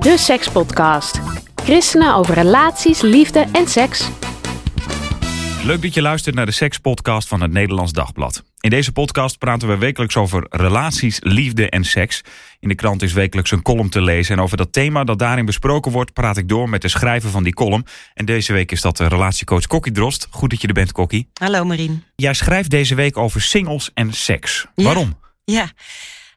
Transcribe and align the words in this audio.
De 0.00 0.18
Sekspodcast. 0.18 1.20
Christenen 1.54 2.14
over 2.14 2.34
relaties, 2.34 3.00
liefde 3.00 3.46
en 3.52 3.68
seks. 3.68 4.08
Leuk 5.64 5.82
dat 5.82 5.94
je 5.94 6.02
luistert 6.02 6.34
naar 6.34 6.46
de 6.46 6.52
sekspodcast 6.52 7.28
van 7.28 7.40
het 7.40 7.52
Nederlands 7.52 7.92
Dagblad. 7.92 8.42
In 8.60 8.70
deze 8.70 8.92
podcast 8.92 9.38
praten 9.38 9.68
we 9.68 9.76
wekelijks 9.76 10.16
over 10.16 10.46
relaties, 10.50 11.18
liefde 11.22 11.70
en 11.70 11.84
seks. 11.84 12.22
In 12.60 12.68
de 12.68 12.74
krant 12.74 13.02
is 13.02 13.12
wekelijks 13.12 13.50
een 13.50 13.62
column 13.62 13.88
te 13.88 14.02
lezen. 14.02 14.36
En 14.36 14.42
over 14.42 14.56
dat 14.56 14.72
thema 14.72 15.04
dat 15.04 15.18
daarin 15.18 15.44
besproken 15.44 15.92
wordt, 15.92 16.12
praat 16.12 16.36
ik 16.36 16.48
door 16.48 16.68
met 16.68 16.82
de 16.82 16.88
schrijver 16.88 17.30
van 17.30 17.42
die 17.42 17.54
column. 17.54 17.86
En 18.14 18.24
deze 18.24 18.52
week 18.52 18.72
is 18.72 18.80
dat 18.80 18.96
de 18.96 19.06
relatiecoach 19.06 19.66
Kokkie 19.66 19.92
Drost. 19.92 20.26
Goed 20.30 20.50
dat 20.50 20.60
je 20.60 20.68
er 20.68 20.74
bent, 20.74 20.92
Kokkie. 20.92 21.28
Hallo 21.34 21.64
Marien. 21.64 22.04
Jij 22.16 22.34
schrijft 22.34 22.70
deze 22.70 22.94
week 22.94 23.16
over 23.16 23.40
singles 23.40 23.90
en 23.94 24.12
seks. 24.12 24.66
Ja. 24.74 24.84
Waarom? 24.84 25.18
Ja, 25.44 25.70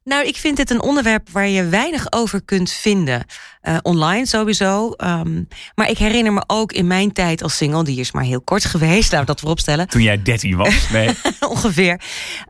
nou 0.04 0.28
ik 0.28 0.38
vind 0.38 0.58
dit 0.58 0.70
een 0.70 0.82
onderwerp 0.82 1.30
waar 1.30 1.48
je 1.48 1.68
weinig 1.68 2.12
over 2.12 2.42
kunt 2.42 2.72
vinden. 2.72 3.26
Uh, 3.64 3.78
online 3.82 4.26
sowieso. 4.26 4.94
Um, 4.98 5.48
maar 5.76 5.90
ik 5.90 5.98
herinner 5.98 6.34
me 6.34 6.44
ook 6.48 6.72
in 6.72 6.88
mijn 6.88 7.12
tijd 7.12 7.44
als 7.44 7.58
single, 7.58 7.84
die 7.84 8.00
is 8.00 8.12
maar 8.12 8.24
heel 8.24 8.42
kort 8.42 8.66
geweest, 8.66 9.04
laten 9.12 9.20
we 9.20 9.26
dat 9.26 9.40
vooropstellen. 9.40 9.88
Toen 9.88 10.02
jij 10.02 10.22
13 10.22 10.56
was? 10.56 10.90
Nee. 10.92 11.10
Ongeveer. 11.40 12.02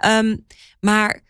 Um, 0.05 0.45
maar 0.79 1.21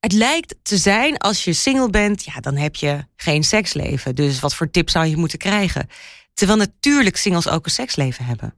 het 0.00 0.12
lijkt 0.12 0.54
te 0.62 0.76
zijn 0.76 1.16
als 1.16 1.44
je 1.44 1.52
single 1.52 1.90
bent, 1.90 2.24
ja, 2.24 2.40
dan 2.40 2.56
heb 2.56 2.76
je 2.76 3.04
geen 3.16 3.44
seksleven. 3.44 4.14
Dus 4.14 4.40
wat 4.40 4.54
voor 4.54 4.70
tips 4.70 4.92
zou 4.92 5.06
je 5.06 5.16
moeten 5.16 5.38
krijgen? 5.38 5.88
Terwijl 6.34 6.58
natuurlijk 6.58 7.16
singles 7.16 7.48
ook 7.48 7.64
een 7.64 7.70
seksleven 7.70 8.24
hebben. 8.24 8.54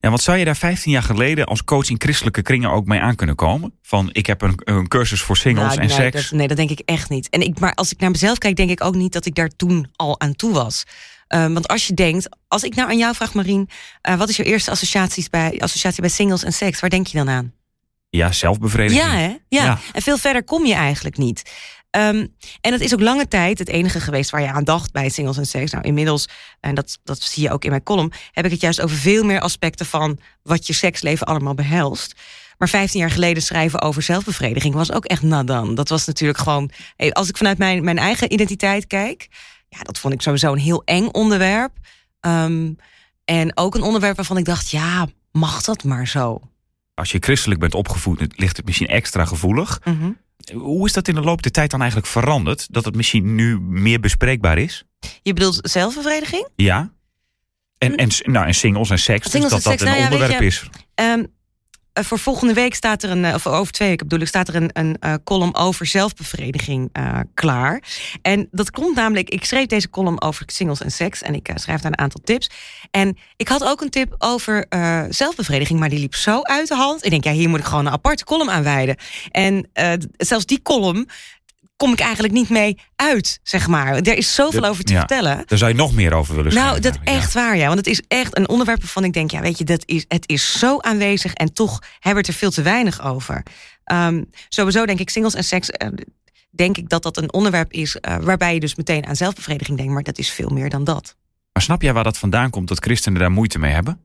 Ja, 0.00 0.10
wat 0.10 0.22
zou 0.22 0.38
je 0.38 0.44
daar 0.44 0.56
15 0.56 0.92
jaar 0.92 1.02
geleden 1.02 1.46
als 1.46 1.64
coach 1.64 1.88
in 1.88 2.00
christelijke 2.00 2.42
kringen 2.42 2.70
ook 2.70 2.86
mee 2.86 3.00
aan 3.00 3.14
kunnen 3.14 3.36
komen? 3.36 3.72
Van 3.82 4.08
ik 4.12 4.26
heb 4.26 4.42
een, 4.42 4.60
een 4.64 4.88
cursus 4.88 5.22
voor 5.22 5.36
singles 5.36 5.68
nou, 5.68 5.80
en 5.80 5.86
nee, 5.86 5.96
seks. 5.96 6.22
Dat, 6.22 6.38
nee, 6.38 6.48
dat 6.48 6.56
denk 6.56 6.70
ik 6.70 6.82
echt 6.84 7.08
niet. 7.08 7.28
En 7.28 7.40
ik, 7.40 7.58
maar 7.58 7.74
als 7.74 7.92
ik 7.92 8.00
naar 8.00 8.10
mezelf 8.10 8.38
kijk, 8.38 8.56
denk 8.56 8.70
ik 8.70 8.84
ook 8.84 8.94
niet 8.94 9.12
dat 9.12 9.26
ik 9.26 9.34
daar 9.34 9.48
toen 9.48 9.90
al 9.96 10.20
aan 10.20 10.34
toe 10.34 10.52
was. 10.52 10.84
Um, 11.28 11.52
want 11.52 11.68
als 11.68 11.86
je 11.86 11.94
denkt, 11.94 12.28
als 12.48 12.62
ik 12.62 12.74
nou 12.74 12.88
aan 12.88 12.98
jou 12.98 13.14
vraag, 13.14 13.34
Marien, 13.34 13.68
uh, 14.08 14.16
wat 14.16 14.28
is 14.28 14.36
je 14.36 14.44
eerste 14.44 14.70
associaties 14.70 15.30
bij, 15.30 15.60
associatie 15.60 16.00
bij 16.00 16.10
singles 16.10 16.44
en 16.44 16.52
seks? 16.52 16.80
Waar 16.80 16.90
denk 16.90 17.06
je 17.06 17.18
dan 17.18 17.28
aan? 17.28 17.52
Ja, 18.10 18.32
zelfbevrediging. 18.32 19.04
Ja, 19.04 19.16
hè? 19.16 19.36
Ja. 19.48 19.64
ja. 19.64 19.78
En 19.92 20.02
veel 20.02 20.18
verder 20.18 20.44
kom 20.44 20.66
je 20.66 20.74
eigenlijk 20.74 21.16
niet. 21.16 21.52
Um, 21.96 22.34
en 22.60 22.72
het 22.72 22.80
is 22.80 22.92
ook 22.92 23.00
lange 23.00 23.28
tijd 23.28 23.58
het 23.58 23.68
enige 23.68 24.00
geweest 24.00 24.30
waar 24.30 24.40
je 24.40 24.52
aan 24.52 24.64
dacht 24.64 24.92
bij 24.92 25.08
singles 25.08 25.36
en 25.36 25.46
seks. 25.46 25.70
Nou, 25.70 25.84
inmiddels, 25.84 26.28
en 26.60 26.74
dat, 26.74 26.98
dat 27.04 27.22
zie 27.22 27.42
je 27.42 27.50
ook 27.50 27.64
in 27.64 27.70
mijn 27.70 27.82
column, 27.82 28.12
heb 28.32 28.44
ik 28.44 28.50
het 28.50 28.60
juist 28.60 28.80
over 28.80 28.96
veel 28.96 29.24
meer 29.24 29.40
aspecten 29.40 29.86
van 29.86 30.18
wat 30.42 30.66
je 30.66 30.72
seksleven 30.72 31.26
allemaal 31.26 31.54
behelst. 31.54 32.14
Maar 32.58 32.68
15 32.68 33.00
jaar 33.00 33.10
geleden 33.10 33.42
schrijven 33.42 33.80
over 33.80 34.02
zelfbevrediging 34.02 34.74
was 34.74 34.92
ook 34.92 35.04
echt 35.04 35.22
nadan. 35.22 35.74
Dat 35.74 35.88
was 35.88 36.06
natuurlijk 36.06 36.38
gewoon, 36.38 36.70
als 37.10 37.28
ik 37.28 37.36
vanuit 37.36 37.58
mijn, 37.58 37.84
mijn 37.84 37.98
eigen 37.98 38.32
identiteit 38.32 38.86
kijk, 38.86 39.28
ja, 39.68 39.78
dat 39.82 39.98
vond 39.98 40.14
ik 40.14 40.22
sowieso 40.22 40.52
een 40.52 40.58
heel 40.58 40.82
eng 40.84 41.06
onderwerp. 41.06 41.72
Um, 42.20 42.76
en 43.24 43.56
ook 43.56 43.74
een 43.74 43.82
onderwerp 43.82 44.16
waarvan 44.16 44.36
ik 44.36 44.44
dacht, 44.44 44.70
ja, 44.70 45.08
mag 45.32 45.62
dat 45.62 45.84
maar 45.84 46.08
zo? 46.08 46.40
Als 46.94 47.12
je 47.12 47.18
christelijk 47.20 47.60
bent 47.60 47.74
opgevoed, 47.74 48.38
ligt 48.38 48.56
het 48.56 48.66
misschien 48.66 48.88
extra 48.88 49.24
gevoelig. 49.24 49.80
Mm 49.84 49.98
-hmm. 50.00 50.18
Hoe 50.54 50.86
is 50.86 50.92
dat 50.92 51.08
in 51.08 51.14
de 51.14 51.20
loop 51.20 51.42
der 51.42 51.52
tijd 51.52 51.70
dan 51.70 51.80
eigenlijk 51.80 52.10
veranderd? 52.10 52.66
Dat 52.70 52.84
het 52.84 52.96
misschien 52.96 53.34
nu 53.34 53.60
meer 53.60 54.00
bespreekbaar 54.00 54.58
is? 54.58 54.84
Je 55.22 55.32
bedoelt 55.32 55.58
zelfbevrediging? 55.62 56.48
Ja. 56.56 56.92
En, 57.78 57.96
en, 57.96 58.08
nou, 58.22 58.46
en 58.46 58.54
singles 58.54 58.90
en 58.90 58.98
seks, 58.98 59.30
singles 59.30 59.52
dus 59.52 59.62
dat 59.62 59.72
en 59.72 59.78
dat 59.78 59.80
seks, 59.80 59.80
een 59.80 59.86
nou 59.86 59.98
ja, 59.98 60.04
onderwerp 60.04 60.40
je, 60.40 60.46
is. 60.46 60.68
Um, 60.94 61.26
voor 62.04 62.18
volgende 62.18 62.54
week 62.54 62.74
staat 62.74 63.02
er 63.02 63.10
een, 63.10 63.34
of 63.34 63.46
over 63.46 63.72
twee 63.72 63.88
weken 63.88 64.06
bedoel 64.06 64.22
ik, 64.22 64.28
staat 64.28 64.48
er 64.48 64.54
een, 64.54 64.70
een 64.72 64.96
uh, 65.00 65.14
column 65.24 65.56
over 65.56 65.86
zelfbevrediging 65.86 66.92
klaar. 67.34 67.82
En 68.22 68.48
dat 68.50 68.70
komt 68.70 68.96
namelijk, 68.96 69.30
ik 69.30 69.44
schreef 69.44 69.66
deze 69.66 69.90
column 69.90 70.22
over 70.22 70.42
singles 70.46 70.80
en 70.80 70.90
seks 70.90 71.22
en 71.22 71.34
ik 71.34 71.48
uh, 71.48 71.56
schrijf 71.56 71.80
daar 71.80 71.92
een 71.92 71.98
aantal 71.98 72.20
tips. 72.24 72.50
En 72.90 73.16
ik 73.36 73.48
had 73.48 73.64
ook 73.64 73.80
een 73.80 73.90
tip 73.90 74.14
over 74.18 74.66
zelfbevrediging, 75.08 75.78
maar 75.78 75.88
die 75.88 75.98
liep 75.98 76.14
zo 76.14 76.42
uit 76.42 76.68
de 76.68 76.74
hand. 76.74 77.04
Ik 77.04 77.10
denk, 77.10 77.24
ja, 77.24 77.32
hier 77.32 77.48
moet 77.48 77.58
ik 77.58 77.64
gewoon 77.64 77.86
een 77.86 77.92
aparte 77.92 78.24
column 78.24 78.50
aan 78.50 78.62
wijden. 78.62 78.96
En 79.30 79.70
zelfs 80.16 80.46
die 80.46 80.62
column 80.62 81.08
kom 81.80 81.92
ik 81.92 82.00
eigenlijk 82.00 82.34
niet 82.34 82.48
mee 82.48 82.78
uit, 82.96 83.40
zeg 83.42 83.66
maar. 83.66 83.94
Er 83.94 84.16
is 84.16 84.34
zoveel 84.34 84.60
De, 84.60 84.68
over 84.68 84.84
te 84.84 84.92
ja, 84.92 84.98
vertellen. 84.98 85.42
Daar 85.46 85.58
zou 85.58 85.70
je 85.70 85.76
nog 85.76 85.92
meer 85.94 86.14
over 86.14 86.34
willen. 86.34 86.54
Nou, 86.54 86.80
dat 86.80 86.98
echt 87.04 87.32
waar, 87.32 87.56
ja. 87.56 87.66
Want 87.66 87.78
het 87.78 87.86
is 87.86 88.02
echt 88.08 88.38
een 88.38 88.48
onderwerp 88.48 88.80
waarvan 88.80 89.04
ik 89.04 89.12
denk... 89.12 89.30
ja, 89.30 89.40
weet 89.40 89.58
je, 89.58 89.64
dat 89.64 89.82
is, 89.86 90.04
het 90.08 90.28
is 90.28 90.58
zo 90.58 90.78
aanwezig... 90.78 91.32
en 91.32 91.52
toch 91.52 91.82
hebben 91.92 92.12
we 92.12 92.18
het 92.18 92.28
er 92.28 92.34
veel 92.34 92.50
te 92.50 92.62
weinig 92.62 93.04
over. 93.04 93.42
Um, 93.92 94.30
sowieso 94.48 94.86
denk 94.86 94.98
ik, 95.00 95.10
singles 95.10 95.34
en 95.34 95.44
seks... 95.44 95.68
Uh, 95.68 95.88
denk 96.50 96.76
ik 96.76 96.88
dat 96.88 97.02
dat 97.02 97.16
een 97.16 97.32
onderwerp 97.32 97.72
is... 97.72 97.96
Uh, 98.00 98.16
waarbij 98.20 98.54
je 98.54 98.60
dus 98.60 98.74
meteen 98.74 99.06
aan 99.06 99.16
zelfbevrediging 99.16 99.76
denkt... 99.76 99.92
maar 99.92 100.02
dat 100.02 100.18
is 100.18 100.30
veel 100.30 100.48
meer 100.48 100.70
dan 100.70 100.84
dat. 100.84 101.16
Maar 101.52 101.62
snap 101.62 101.82
jij 101.82 101.92
waar 101.92 102.04
dat 102.04 102.18
vandaan 102.18 102.50
komt... 102.50 102.68
dat 102.68 102.84
christenen 102.84 103.20
daar 103.20 103.30
moeite 103.30 103.58
mee 103.58 103.72
hebben? 103.72 104.00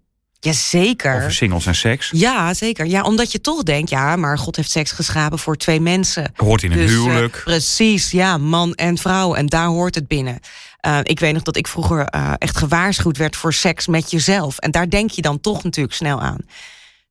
Jazeker. 0.46 1.16
Over 1.16 1.34
singles 1.34 1.66
en 1.66 1.76
seks? 1.76 2.10
Ja, 2.12 2.54
zeker. 2.54 2.86
Ja, 2.86 3.02
omdat 3.02 3.32
je 3.32 3.42
toch 3.42 3.64
denkt, 3.64 3.90
ja, 3.90 4.16
maar 4.16 4.38
God 4.38 4.56
heeft 4.56 4.72
seks 4.72 4.92
geschapen 4.92 5.40
voor 5.40 5.58
twee 5.58 5.80
mensen. 5.80 6.32
Hoort 6.36 6.64
in 6.64 6.72
een 6.72 6.78
dus, 6.78 6.90
huwelijk. 6.90 7.36
Uh, 7.36 7.44
precies, 7.44 8.12
ja, 8.12 8.38
man 8.38 8.74
en 8.74 8.98
vrouw. 8.98 9.34
En 9.34 9.46
daar 9.46 9.68
hoort 9.68 9.96
het 9.96 10.08
binnen. 10.08 10.40
Uh, 10.88 11.00
ik 11.04 11.20
weet 11.20 11.34
nog 11.34 11.42
dat 11.42 11.56
ik 11.56 11.68
vroeger 11.68 12.08
uh, 12.16 12.34
echt 12.38 12.58
gewaarschuwd 12.58 13.18
werd 13.18 13.36
voor 13.36 13.54
seks 13.54 13.88
met 13.88 14.12
jezelf. 14.12 14.58
En 14.58 14.72
daar 14.72 14.90
denk 14.90 15.12
je 15.12 15.22
dan 15.22 15.42
toch 15.42 15.64
natuurlijk 15.64 15.96
snel 15.96 16.22
aan. 16.22 16.40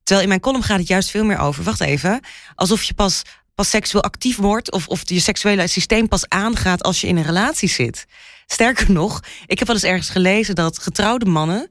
Terwijl 0.03 0.21
in 0.21 0.27
mijn 0.27 0.41
column 0.41 0.63
gaat 0.63 0.79
het 0.79 0.87
juist 0.87 1.09
veel 1.09 1.25
meer 1.25 1.39
over, 1.39 1.63
wacht 1.63 1.81
even, 1.81 2.19
alsof 2.55 2.83
je 2.83 2.93
pas, 2.93 3.21
pas 3.55 3.69
seksueel 3.69 4.03
actief 4.03 4.37
wordt 4.37 4.71
of, 4.71 4.87
of 4.87 5.01
je 5.03 5.19
seksuele 5.19 5.67
systeem 5.67 6.07
pas 6.07 6.29
aangaat 6.29 6.83
als 6.83 7.01
je 7.01 7.07
in 7.07 7.17
een 7.17 7.23
relatie 7.23 7.69
zit. 7.69 8.05
Sterker 8.47 8.91
nog, 8.91 9.19
ik 9.45 9.59
heb 9.59 9.67
wel 9.67 9.75
eens 9.75 9.85
ergens 9.85 10.09
gelezen 10.09 10.55
dat 10.55 10.79
getrouwde 10.79 11.25
mannen 11.25 11.69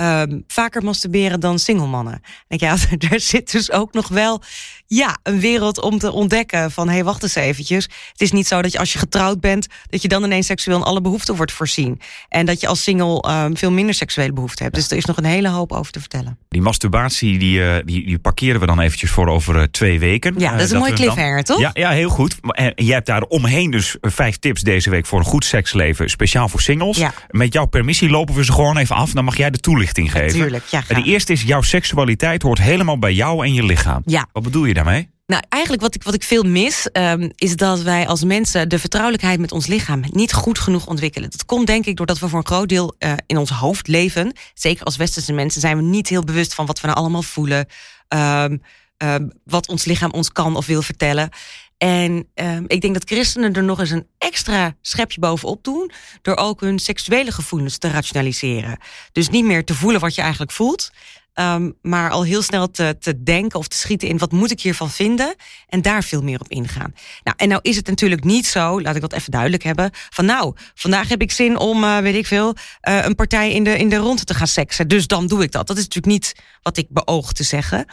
um, 0.00 0.44
vaker 0.46 0.82
masturberen 0.82 1.40
dan 1.40 1.58
single 1.58 1.86
mannen. 1.86 2.20
Denk 2.48 2.60
ja, 2.60 2.76
er 3.10 3.20
zit 3.20 3.52
dus 3.52 3.70
ook 3.70 3.92
nog 3.92 4.08
wel 4.08 4.42
ja, 4.86 5.18
een 5.22 5.40
wereld 5.40 5.80
om 5.80 5.98
te 5.98 6.12
ontdekken 6.12 6.70
van 6.70 6.88
hé, 6.88 6.94
hey, 6.94 7.04
wacht 7.04 7.22
eens 7.22 7.34
eventjes. 7.34 7.84
Het 7.84 8.20
is 8.20 8.32
niet 8.32 8.46
zo 8.46 8.62
dat 8.62 8.72
je 8.72 8.78
als 8.78 8.92
je 8.92 8.98
getrouwd 8.98 9.40
bent, 9.40 9.66
dat 9.86 10.02
je 10.02 10.08
dan 10.08 10.24
ineens 10.24 10.46
seksueel 10.46 10.76
in 10.76 10.82
alle 10.82 11.00
behoeften 11.00 11.36
wordt 11.36 11.52
voorzien. 11.52 12.00
En 12.28 12.46
dat 12.46 12.60
je 12.60 12.66
als 12.66 12.82
single 12.82 13.24
um, 13.30 13.56
veel 13.56 13.70
minder 13.70 13.94
seksuele 13.94 14.32
behoeften 14.32 14.64
hebt. 14.64 14.76
Dus 14.76 14.90
er 14.90 14.96
is 14.96 15.04
nog 15.04 15.16
een 15.16 15.24
hele 15.24 15.48
hoop 15.48 15.72
over 15.72 15.92
te 15.92 16.00
vertellen. 16.00 16.38
Die 16.48 16.60
masturbatie, 16.60 17.38
die, 17.38 17.58
uh, 17.58 17.74
die, 17.84 18.06
die 18.06 18.18
parkeren 18.18 18.60
we 18.60 18.66
dan 18.66 18.80
eventjes 18.80 19.10
voor 19.10 19.28
over 19.28 19.56
uh, 19.56 19.62
twee 19.62 19.98
weken. 19.98 20.34
Ja, 20.38 20.50
dat 20.50 20.60
is 20.60 20.66
uh, 20.66 20.72
een 20.72 20.78
mooie 20.78 20.92
cliffhanger, 20.92 21.44
toch? 21.44 21.60
Ja, 21.60 21.70
ja, 21.72 21.90
heel 21.90 22.08
goed. 22.08 22.36
En 22.42 22.72
jij 22.74 22.94
hebt 22.94 23.06
daar 23.06 23.22
omheen 23.22 23.70
dus 23.70 23.96
vijf 24.00 24.36
tips 24.36 24.62
deze 24.62 24.90
week 24.90 25.06
voor 25.06 25.18
een 25.18 25.24
goed 25.24 25.44
seksleven, 25.44 26.10
speciaal 26.10 26.48
voor 26.48 26.60
singles. 26.60 26.96
Ja. 26.96 27.12
Met 27.30 27.52
jouw 27.52 27.66
permissie 27.66 28.10
lopen 28.10 28.34
we 28.34 28.44
ze 28.44 28.52
gewoon 28.52 28.76
even 28.76 28.96
af. 28.96 29.10
Dan 29.10 29.24
mag 29.24 29.36
jij 29.36 29.50
de 29.50 29.58
toelichting 29.58 30.12
geven. 30.12 30.38
Tuurlijk, 30.38 30.64
ja. 30.64 30.82
De 30.88 31.02
eerste 31.02 31.32
is, 31.32 31.42
jouw 31.42 31.62
seksualiteit 31.62 32.42
hoort 32.42 32.58
helemaal 32.58 32.98
bij 32.98 33.12
jou 33.12 33.44
en 33.44 33.54
je 33.54 33.64
lichaam. 33.64 34.02
Ja. 34.04 34.26
Wat 34.32 34.42
bedoel 34.42 34.64
je 34.64 34.74
Nou, 35.26 35.42
eigenlijk 35.48 35.82
wat 35.82 35.94
ik, 35.94 36.02
wat 36.02 36.14
ik 36.14 36.22
veel 36.22 36.42
mis, 36.42 36.88
um, 36.92 37.30
is 37.34 37.56
dat 37.56 37.80
wij 37.82 38.06
als 38.06 38.24
mensen 38.24 38.68
de 38.68 38.78
vertrouwelijkheid 38.78 39.40
met 39.40 39.52
ons 39.52 39.66
lichaam 39.66 40.02
niet 40.10 40.32
goed 40.32 40.58
genoeg 40.58 40.86
ontwikkelen. 40.86 41.30
Dat 41.30 41.44
komt 41.44 41.66
denk 41.66 41.86
ik 41.86 41.96
doordat 41.96 42.18
we 42.18 42.28
voor 42.28 42.38
een 42.38 42.46
groot 42.46 42.68
deel 42.68 42.94
uh, 42.98 43.12
in 43.26 43.36
ons 43.36 43.50
hoofd 43.50 43.88
leven. 43.88 44.32
Zeker 44.54 44.84
als 44.84 44.96
westerse 44.96 45.32
mensen 45.32 45.60
zijn 45.60 45.76
we 45.76 45.82
niet 45.82 46.08
heel 46.08 46.24
bewust 46.24 46.54
van 46.54 46.66
wat 46.66 46.80
we 46.80 46.86
nou 46.86 46.98
allemaal 46.98 47.22
voelen. 47.22 47.66
Um, 48.08 48.62
um, 48.98 49.30
wat 49.44 49.68
ons 49.68 49.84
lichaam 49.84 50.10
ons 50.10 50.32
kan 50.32 50.56
of 50.56 50.66
wil 50.66 50.82
vertellen. 50.82 51.28
En 51.78 52.28
ik 52.66 52.80
denk 52.80 52.94
dat 52.94 53.08
christenen 53.08 53.52
er 53.52 53.64
nog 53.64 53.80
eens 53.80 53.90
een 53.90 54.06
extra 54.18 54.74
schepje 54.80 55.20
bovenop 55.20 55.64
doen. 55.64 55.90
Door 56.22 56.36
ook 56.36 56.60
hun 56.60 56.78
seksuele 56.78 57.32
gevoelens 57.32 57.78
te 57.78 57.90
rationaliseren. 57.90 58.78
Dus 59.12 59.28
niet 59.28 59.44
meer 59.44 59.64
te 59.64 59.74
voelen 59.74 60.00
wat 60.00 60.14
je 60.14 60.20
eigenlijk 60.20 60.52
voelt. 60.52 60.90
Um, 61.40 61.76
maar 61.82 62.10
al 62.10 62.24
heel 62.24 62.42
snel 62.42 62.70
te, 62.70 62.96
te 63.00 63.22
denken 63.22 63.58
of 63.58 63.68
te 63.68 63.76
schieten 63.76 64.08
in 64.08 64.18
wat 64.18 64.32
moet 64.32 64.50
ik 64.50 64.60
hiervan 64.60 64.90
vinden. 64.90 65.34
En 65.68 65.82
daar 65.82 66.02
veel 66.02 66.22
meer 66.22 66.40
op 66.40 66.48
ingaan. 66.48 66.94
Nou, 67.24 67.36
en 67.36 67.48
nou 67.48 67.60
is 67.62 67.76
het 67.76 67.86
natuurlijk 67.86 68.24
niet 68.24 68.46
zo, 68.46 68.80
laat 68.80 68.94
ik 68.94 69.00
dat 69.00 69.12
even 69.12 69.30
duidelijk 69.30 69.62
hebben. 69.62 69.90
Van 69.92 70.24
nou, 70.24 70.54
vandaag 70.74 71.08
heb 71.08 71.20
ik 71.20 71.32
zin 71.32 71.58
om, 71.58 71.84
uh, 71.84 71.98
weet 71.98 72.14
ik 72.14 72.26
veel, 72.26 72.54
uh, 72.88 73.04
een 73.04 73.14
partij 73.14 73.52
in 73.52 73.64
de, 73.64 73.78
in 73.78 73.88
de 73.88 73.96
ronde 73.96 74.24
te 74.24 74.34
gaan 74.34 74.46
seksen. 74.46 74.88
Dus 74.88 75.06
dan 75.06 75.26
doe 75.26 75.42
ik 75.42 75.52
dat. 75.52 75.66
Dat 75.66 75.76
is 75.76 75.82
natuurlijk 75.82 76.12
niet 76.12 76.34
wat 76.62 76.76
ik 76.76 76.86
beoog 76.88 77.32
te 77.32 77.42
zeggen. 77.42 77.86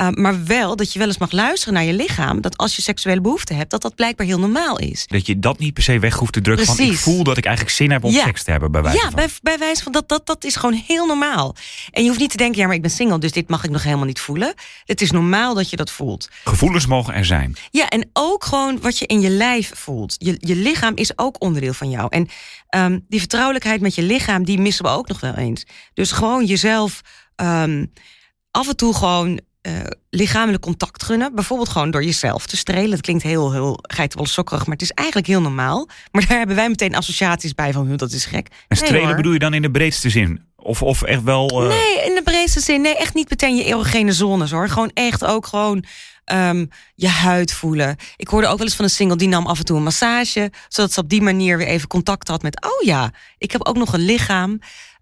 Uh, 0.00 0.08
maar 0.08 0.44
wel 0.44 0.76
dat 0.76 0.92
je 0.92 0.98
wel 0.98 1.08
eens 1.08 1.18
mag 1.18 1.30
luisteren 1.32 1.74
naar 1.74 1.84
je 1.84 1.92
lichaam. 1.92 2.40
Dat 2.40 2.56
als 2.56 2.76
je 2.76 2.82
seksuele 2.82 3.20
behoefte 3.20 3.54
hebt, 3.54 3.70
dat 3.70 3.82
dat 3.82 3.94
blijkbaar 3.94 4.26
heel 4.26 4.38
normaal 4.38 4.78
is. 4.78 5.06
Dat 5.06 5.26
je 5.26 5.38
dat 5.38 5.58
niet 5.58 5.74
per 5.74 5.82
se 5.82 5.98
weg 5.98 6.14
hoeft 6.14 6.32
te 6.32 6.40
drukken. 6.40 6.64
Precies. 6.64 6.84
Van 6.84 6.94
ik 6.94 7.00
voel 7.00 7.24
dat 7.24 7.36
ik 7.36 7.44
eigenlijk 7.44 7.76
zin 7.76 7.90
heb 7.90 8.04
om 8.04 8.12
seks 8.12 8.44
te 8.44 8.50
hebben. 8.50 8.72
Bij 8.72 8.82
wijze 8.82 8.98
ja, 8.98 9.04
van. 9.04 9.14
Bij, 9.14 9.28
bij 9.42 9.58
wijze 9.58 9.82
van 9.82 9.92
dat, 9.92 10.08
dat, 10.08 10.26
dat 10.26 10.44
is 10.44 10.56
gewoon 10.56 10.82
heel 10.86 11.06
normaal. 11.06 11.56
En 11.90 12.02
je 12.02 12.08
hoeft 12.08 12.20
niet 12.20 12.30
te 12.30 12.36
denken, 12.36 12.60
ja, 12.60 12.66
maar 12.66 12.74
ik 12.74 12.82
ben 12.82 12.90
single, 12.90 13.18
dus 13.18 13.32
dit 13.32 13.48
mag 13.48 13.64
ik 13.64 13.70
nog 13.70 13.82
helemaal 13.82 14.04
niet 14.04 14.20
voelen. 14.20 14.54
Het 14.84 15.00
is 15.00 15.10
normaal 15.10 15.54
dat 15.54 15.70
je 15.70 15.76
dat 15.76 15.90
voelt. 15.90 16.28
Gevoelens 16.44 16.86
mogen 16.86 17.14
er 17.14 17.24
zijn. 17.24 17.56
Ja, 17.70 17.88
en 17.88 18.10
ook 18.12 18.44
gewoon 18.44 18.80
wat 18.80 18.98
je 18.98 19.06
in 19.06 19.20
je 19.20 19.30
lijf 19.30 19.70
voelt. 19.74 20.14
Je, 20.18 20.36
je 20.38 20.56
lichaam 20.56 20.96
is 20.96 21.18
ook 21.18 21.36
onderdeel 21.38 21.74
van 21.74 21.90
jou. 21.90 22.06
En 22.08 22.28
um, 22.76 23.04
die 23.08 23.20
vertrouwelijkheid 23.20 23.80
met 23.80 23.94
je 23.94 24.02
lichaam, 24.02 24.44
die 24.44 24.58
missen 24.58 24.84
we 24.84 24.90
ook 24.90 25.08
nog 25.08 25.20
wel 25.20 25.34
eens. 25.34 25.64
Dus 25.94 26.12
gewoon 26.12 26.44
jezelf 26.44 27.00
um, 27.36 27.92
af 28.50 28.68
en 28.68 28.76
toe 28.76 28.94
gewoon 28.94 29.40
uh, 29.62 29.72
lichamelijk 30.10 30.62
contact 30.62 31.02
gunnen. 31.02 31.34
Bijvoorbeeld 31.34 31.68
gewoon 31.68 31.90
door 31.90 32.04
jezelf 32.04 32.46
te 32.46 32.56
strelen. 32.56 32.90
Dat 32.90 33.00
klinkt 33.00 33.22
heel, 33.22 33.52
heel 33.52 33.78
geitenwolle 33.82 34.30
sokkerig, 34.30 34.66
maar 34.66 34.76
het 34.76 34.82
is 34.82 34.90
eigenlijk 34.90 35.28
heel 35.28 35.40
normaal. 35.40 35.88
Maar 36.10 36.26
daar 36.26 36.38
hebben 36.38 36.56
wij 36.56 36.68
meteen 36.68 36.94
associaties 36.94 37.54
bij 37.54 37.72
van, 37.72 37.96
dat 37.96 38.12
is 38.12 38.24
gek. 38.24 38.48
En 38.68 38.76
strelen 38.76 39.16
bedoel 39.16 39.32
je 39.32 39.38
dan 39.38 39.54
in 39.54 39.62
de 39.62 39.70
breedste 39.70 40.10
zin? 40.10 40.48
Of, 40.56 40.82
of 40.82 41.02
echt 41.02 41.22
wel... 41.22 41.62
Uh... 41.62 41.68
Nee, 41.68 42.06
in 42.06 42.14
de 42.14 42.22
breedste 42.24 42.60
zin. 42.60 42.80
Nee, 42.80 42.96
echt 42.96 43.14
niet 43.14 43.30
meteen 43.30 43.56
je 43.56 43.64
erogene 43.64 44.12
zones 44.12 44.50
hoor. 44.50 44.68
Gewoon 44.68 44.90
echt 44.94 45.24
ook 45.24 45.46
gewoon 45.46 45.84
um, 46.32 46.68
je 46.94 47.08
huid 47.08 47.52
voelen. 47.52 47.96
Ik 48.16 48.28
hoorde 48.28 48.46
ook 48.46 48.58
wel 48.58 48.66
eens 48.66 48.76
van 48.76 48.84
een 48.84 48.90
single 48.90 49.16
die 49.16 49.28
nam 49.28 49.46
af 49.46 49.58
en 49.58 49.64
toe 49.64 49.76
een 49.76 49.82
massage, 49.82 50.52
zodat 50.68 50.92
ze 50.92 51.00
op 51.00 51.08
die 51.08 51.22
manier 51.22 51.58
weer 51.58 51.66
even 51.66 51.88
contact 51.88 52.28
had 52.28 52.42
met, 52.42 52.64
oh 52.64 52.86
ja, 52.86 53.12
ik 53.38 53.52
heb 53.52 53.66
ook 53.66 53.76
nog 53.76 53.92
een 53.92 54.04
lichaam. 54.04 54.58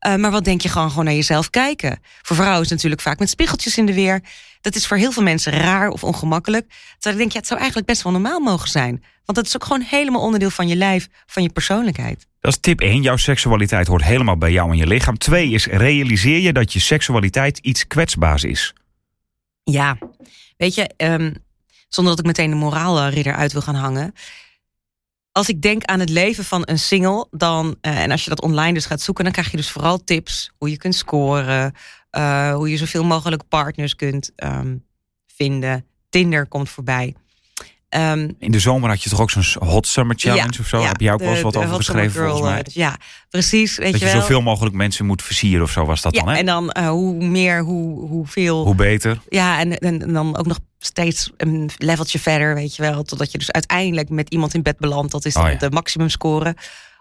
Uh, 0.07 0.15
maar 0.15 0.31
wat 0.31 0.45
denk 0.45 0.61
je 0.61 0.69
gewoon, 0.69 0.89
gewoon 0.89 1.05
naar 1.05 1.15
jezelf 1.15 1.51
kijken? 1.51 1.99
Voor 2.23 2.37
vrouwen 2.37 2.63
is 2.63 2.69
het 2.69 2.77
natuurlijk 2.77 3.03
vaak 3.03 3.19
met 3.19 3.31
spiegeltjes 3.31 3.79
in 3.79 3.87
de 3.87 3.95
weer. 3.95 4.23
Dat 4.61 4.75
is 4.75 4.87
voor 4.87 4.97
heel 4.97 5.13
veel 5.13 5.23
mensen 5.23 5.53
raar 5.53 5.89
of 5.89 6.05
ongemakkelijk. 6.05 6.67
Terwijl 6.69 7.15
ik 7.15 7.19
denk, 7.21 7.33
ja, 7.33 7.39
het 7.39 7.47
zou 7.47 7.59
eigenlijk 7.61 7.91
best 7.91 8.03
wel 8.03 8.13
normaal 8.13 8.41
mogen 8.41 8.69
zijn. 8.69 9.05
Want 9.25 9.39
dat 9.39 9.47
is 9.47 9.55
ook 9.55 9.65
gewoon 9.65 9.81
helemaal 9.81 10.23
onderdeel 10.23 10.51
van 10.51 10.69
je 10.69 10.77
lijf, 10.77 11.09
van 11.27 11.43
je 11.43 11.51
persoonlijkheid. 11.51 12.27
Dat 12.41 12.53
is 12.53 12.59
tip 12.61 12.81
1. 12.81 13.03
Jouw 13.03 13.17
seksualiteit 13.17 13.87
hoort 13.87 14.05
helemaal 14.05 14.39
bij 14.39 14.53
jou 14.53 14.71
en 14.71 14.77
je 14.77 14.87
lichaam. 14.87 15.19
2 15.19 15.51
is 15.51 15.67
realiseer 15.67 16.39
je 16.39 16.53
dat 16.53 16.73
je 16.73 16.81
seksualiteit 16.81 17.59
iets 17.59 17.87
kwetsbaars 17.87 18.45
is. 18.45 18.75
Ja, 19.63 19.99
weet 20.57 20.75
je, 20.75 20.91
um, 20.97 21.35
zonder 21.89 22.17
dat 22.17 22.19
ik 22.19 22.27
meteen 22.27 22.51
de 22.51 22.57
moraalridder 22.57 23.35
uit 23.35 23.53
wil 23.53 23.63
gaan 23.63 23.75
hangen. 23.75 24.15
Als 25.39 25.49
ik 25.49 25.63
denk 25.63 25.85
aan 25.85 26.01
het 26.01 26.09
leven 26.09 26.45
van 26.45 26.63
een 26.65 26.79
single, 26.79 27.27
dan, 27.31 27.77
uh, 27.83 28.03
en 28.03 28.11
als 28.11 28.25
je 28.25 28.31
dat 28.31 28.43
online 28.43 28.73
dus 28.73 28.87
gaat 28.87 29.01
zoeken, 29.01 29.25
dan 29.25 29.33
krijg 29.33 29.51
je 29.51 29.57
dus 29.57 29.71
vooral 29.71 30.05
tips 30.05 30.51
hoe 30.57 30.71
je 30.71 30.77
kunt 30.77 30.95
scoren, 30.95 31.73
uh, 32.17 32.55
hoe 32.55 32.71
je 32.71 32.77
zoveel 32.77 33.05
mogelijk 33.05 33.49
partners 33.49 33.97
kunt 33.97 34.33
um, 34.37 34.85
vinden. 35.27 35.85
Tinder 36.09 36.47
komt 36.47 36.69
voorbij. 36.69 37.15
Um, 37.97 38.37
in 38.39 38.51
de 38.51 38.59
zomer 38.59 38.89
had 38.89 39.03
je 39.03 39.11
toch 39.11 39.21
ook 39.21 39.31
zo'n 39.31 39.69
Hot 39.69 39.87
Summer 39.87 40.17
Challenge 40.19 40.53
ja, 40.53 40.61
of 40.61 40.67
zo? 40.67 40.81
Ja, 40.81 40.87
Heb 40.87 41.01
jij 41.01 41.13
ook 41.13 41.21
wel 41.21 41.31
eens 41.31 41.41
wat 41.41 41.57
over 41.57 41.75
geschreven 41.75 42.23
volgens 42.23 42.51
mij? 42.51 42.63
Dus 42.63 42.75
ja, 42.75 42.97
precies. 43.31 43.77
Weet 43.77 43.93
dat 43.93 44.01
je, 44.01 44.07
je 44.07 44.13
zoveel 44.13 44.41
mogelijk 44.41 44.75
mensen 44.75 45.07
moet 45.07 45.23
versieren 45.23 45.63
of 45.63 45.71
zo 45.71 45.85
was 45.85 46.01
dat 46.01 46.15
ja, 46.15 46.23
dan, 46.23 46.33
hè? 46.33 46.39
en 46.39 46.47
dan 46.47 46.75
uh, 46.79 46.89
hoe 46.89 47.25
meer, 47.25 47.63
hoe, 47.63 48.09
hoeveel... 48.09 48.65
Hoe 48.65 48.75
beter. 48.75 49.21
Ja, 49.29 49.59
en, 49.61 49.79
en, 49.79 50.03
en, 50.03 50.13
dan 50.13 50.37
ook 50.37 50.47
nog 50.47 50.59
steeds 50.79 51.31
een 51.37 51.71
leveltje 51.77 52.19
verder, 52.19 52.55
weet 52.55 52.77
je 52.77 52.83
wel. 52.83 53.03
Totdat 53.03 53.33
je 53.33 53.39
dus 53.39 53.53
uiteindelijk 53.53 54.09
met 54.09 54.31
iemand 54.31 54.55
in 54.55 54.63
bed 54.63 54.79
belandt. 54.79 55.13
Dat 55.13 55.25
is 55.25 55.37
oh, 55.37 55.59
de 55.59 55.71
maximum 55.71 56.09
score. 56.09 56.57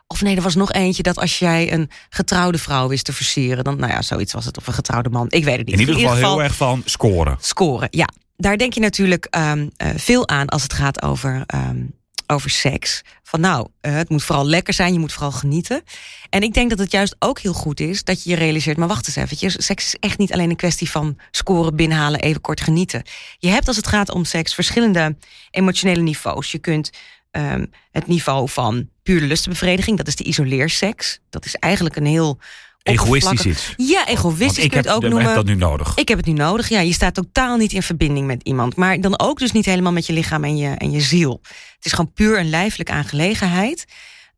Of 0.07 0.21
nee, 0.21 0.35
er 0.35 0.41
was 0.41 0.55
nog 0.55 0.71
eentje 0.71 1.03
dat 1.03 1.19
als 1.19 1.39
jij 1.39 1.73
een 1.73 1.89
getrouwde 2.09 2.57
vrouw 2.57 2.87
wist 2.87 3.05
te 3.05 3.13
versieren... 3.13 3.63
dan, 3.63 3.77
nou 3.79 3.91
ja, 3.91 4.01
zoiets 4.01 4.33
was 4.33 4.45
het. 4.45 4.57
Of 4.57 4.67
een 4.67 4.73
getrouwde 4.73 5.09
man. 5.09 5.25
Ik 5.29 5.43
weet 5.43 5.57
het 5.57 5.65
niet. 5.65 5.75
In 5.75 5.79
ieder 5.79 5.95
geval, 5.95 6.09
in 6.11 6.17
ieder 6.17 6.27
geval 6.27 6.37
heel 6.37 6.43
erg 6.43 6.55
van 6.55 6.81
scoren. 6.85 7.37
Scoren, 7.39 7.87
ja 7.91 8.07
daar 8.37 8.57
denk 8.57 8.73
je 8.73 8.79
natuurlijk 8.79 9.27
um, 9.37 9.59
uh, 9.77 9.89
veel 9.95 10.27
aan 10.27 10.47
als 10.47 10.63
het 10.63 10.73
gaat 10.73 11.01
over, 11.01 11.43
um, 11.55 11.93
over 12.27 12.49
seks. 12.49 13.01
Van 13.23 13.39
nou, 13.39 13.67
uh, 13.81 13.93
het 13.93 14.09
moet 14.09 14.23
vooral 14.23 14.45
lekker 14.45 14.73
zijn, 14.73 14.93
je 14.93 14.99
moet 14.99 15.13
vooral 15.13 15.31
genieten. 15.31 15.83
En 16.29 16.41
ik 16.41 16.53
denk 16.53 16.69
dat 16.69 16.79
het 16.79 16.91
juist 16.91 17.15
ook 17.19 17.39
heel 17.39 17.53
goed 17.53 17.79
is 17.79 18.03
dat 18.03 18.23
je 18.23 18.29
je 18.29 18.35
realiseert... 18.35 18.77
maar 18.77 18.87
wacht 18.87 19.07
eens 19.07 19.15
eventjes, 19.15 19.65
seks 19.65 19.85
is 19.85 19.95
echt 19.99 20.17
niet 20.17 20.33
alleen 20.33 20.49
een 20.49 20.55
kwestie 20.55 20.89
van 20.89 21.17
scoren, 21.31 21.75
binnenhalen, 21.75 22.19
even 22.19 22.41
kort 22.41 22.61
genieten. 22.61 23.03
Je 23.37 23.47
hebt 23.47 23.67
als 23.67 23.77
het 23.77 23.87
gaat 23.87 24.09
om 24.09 24.25
seks 24.25 24.53
verschillende 24.53 25.15
emotionele 25.51 26.01
niveaus. 26.01 26.51
Je 26.51 26.59
kunt 26.59 26.89
um, 27.31 27.71
het 27.91 28.07
niveau 28.07 28.49
van 28.49 28.89
pure 29.03 29.25
lustenbevrediging, 29.25 29.97
dat 29.97 30.07
is 30.07 30.15
de 30.15 30.23
isoleerseks. 30.23 31.19
Dat 31.29 31.45
is 31.45 31.55
eigenlijk 31.55 31.95
een 31.95 32.05
heel 32.05 32.39
Egoïstisch 32.83 33.45
iets. 33.45 33.73
Ja, 33.77 34.07
egoïstisch 34.07 34.63
ik 34.63 34.69
kun 34.69 34.81
je 34.81 34.87
het 34.87 34.95
ook 34.95 35.01
noemen. 35.01 35.21
Ik 35.21 35.25
heb 35.27 35.35
dat 35.35 35.45
nu 35.45 35.55
nodig. 35.55 35.95
Ik 35.95 36.07
heb 36.07 36.17
het 36.17 36.27
nu 36.27 36.33
nodig. 36.33 36.69
Ja, 36.69 36.79
je 36.79 36.93
staat 36.93 37.13
totaal 37.13 37.57
niet 37.57 37.73
in 37.73 37.83
verbinding 37.83 38.27
met 38.27 38.43
iemand. 38.43 38.75
Maar 38.75 39.01
dan 39.01 39.19
ook 39.19 39.39
dus 39.39 39.51
niet 39.51 39.65
helemaal 39.65 39.91
met 39.91 40.05
je 40.05 40.13
lichaam 40.13 40.43
en 40.43 40.57
je, 40.57 40.69
en 40.69 40.91
je 40.91 41.01
ziel. 41.01 41.39
Het 41.75 41.85
is 41.85 41.91
gewoon 41.91 42.13
puur 42.13 42.39
een 42.39 42.49
lijfelijke 42.49 42.91
aangelegenheid. 42.91 43.85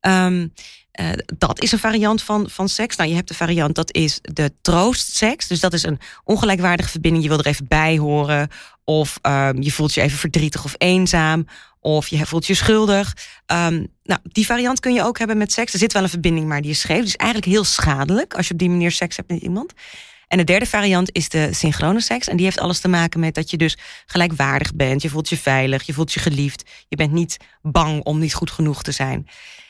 Um, 0.01 0.53
uh, 0.99 1.09
dat 1.37 1.61
is 1.61 1.71
een 1.71 1.79
variant 1.79 2.21
van, 2.21 2.49
van 2.49 2.69
seks. 2.69 2.95
Nou, 2.95 3.09
je 3.09 3.15
hebt 3.15 3.27
de 3.27 3.33
variant, 3.33 3.75
dat 3.75 3.93
is 3.93 4.19
de 4.21 4.53
troostseks. 4.61 5.47
Dus 5.47 5.59
dat 5.59 5.73
is 5.73 5.83
een 5.83 5.99
ongelijkwaardige 6.23 6.89
verbinding. 6.89 7.23
Je 7.23 7.29
wil 7.29 7.39
er 7.39 7.45
even 7.45 7.67
bij 7.67 7.97
horen. 7.97 8.49
Of 8.83 9.19
um, 9.21 9.61
je 9.61 9.71
voelt 9.71 9.93
je 9.93 10.01
even 10.01 10.17
verdrietig 10.17 10.63
of 10.63 10.75
eenzaam. 10.77 11.45
Of 11.79 12.07
je 12.07 12.25
voelt 12.25 12.47
je 12.47 12.53
schuldig. 12.53 13.15
Um, 13.51 13.87
nou, 14.03 14.19
die 14.23 14.45
variant 14.45 14.79
kun 14.79 14.93
je 14.93 15.03
ook 15.03 15.17
hebben 15.17 15.37
met 15.37 15.51
seks. 15.51 15.73
Er 15.73 15.79
zit 15.79 15.93
wel 15.93 16.03
een 16.03 16.09
verbinding, 16.09 16.47
maar 16.47 16.61
die 16.61 16.71
is 16.71 16.79
scheef. 16.79 17.03
Dus 17.03 17.15
eigenlijk 17.15 17.51
heel 17.51 17.63
schadelijk 17.63 18.33
als 18.33 18.47
je 18.47 18.53
op 18.53 18.59
die 18.59 18.69
manier 18.69 18.91
seks 18.91 19.15
hebt 19.15 19.29
met 19.29 19.41
iemand. 19.41 19.73
En 20.27 20.37
de 20.37 20.43
derde 20.43 20.65
variant 20.65 21.15
is 21.15 21.29
de 21.29 21.49
synchrone 21.53 22.01
seks. 22.01 22.27
En 22.27 22.35
die 22.35 22.45
heeft 22.45 22.59
alles 22.59 22.79
te 22.79 22.87
maken 22.87 23.19
met 23.19 23.35
dat 23.35 23.49
je 23.49 23.57
dus 23.57 23.77
gelijkwaardig 24.05 24.75
bent. 24.75 25.01
Je 25.01 25.09
voelt 25.09 25.29
je 25.29 25.37
veilig, 25.37 25.83
je 25.83 25.93
voelt 25.93 26.13
je 26.13 26.19
geliefd. 26.19 26.69
Je 26.87 26.95
bent 26.95 27.11
niet 27.11 27.37
bang 27.61 28.03
om 28.03 28.19
niet 28.19 28.33
goed 28.33 28.51
genoeg 28.51 28.83
te 28.83 28.91
zijn. 28.91 29.27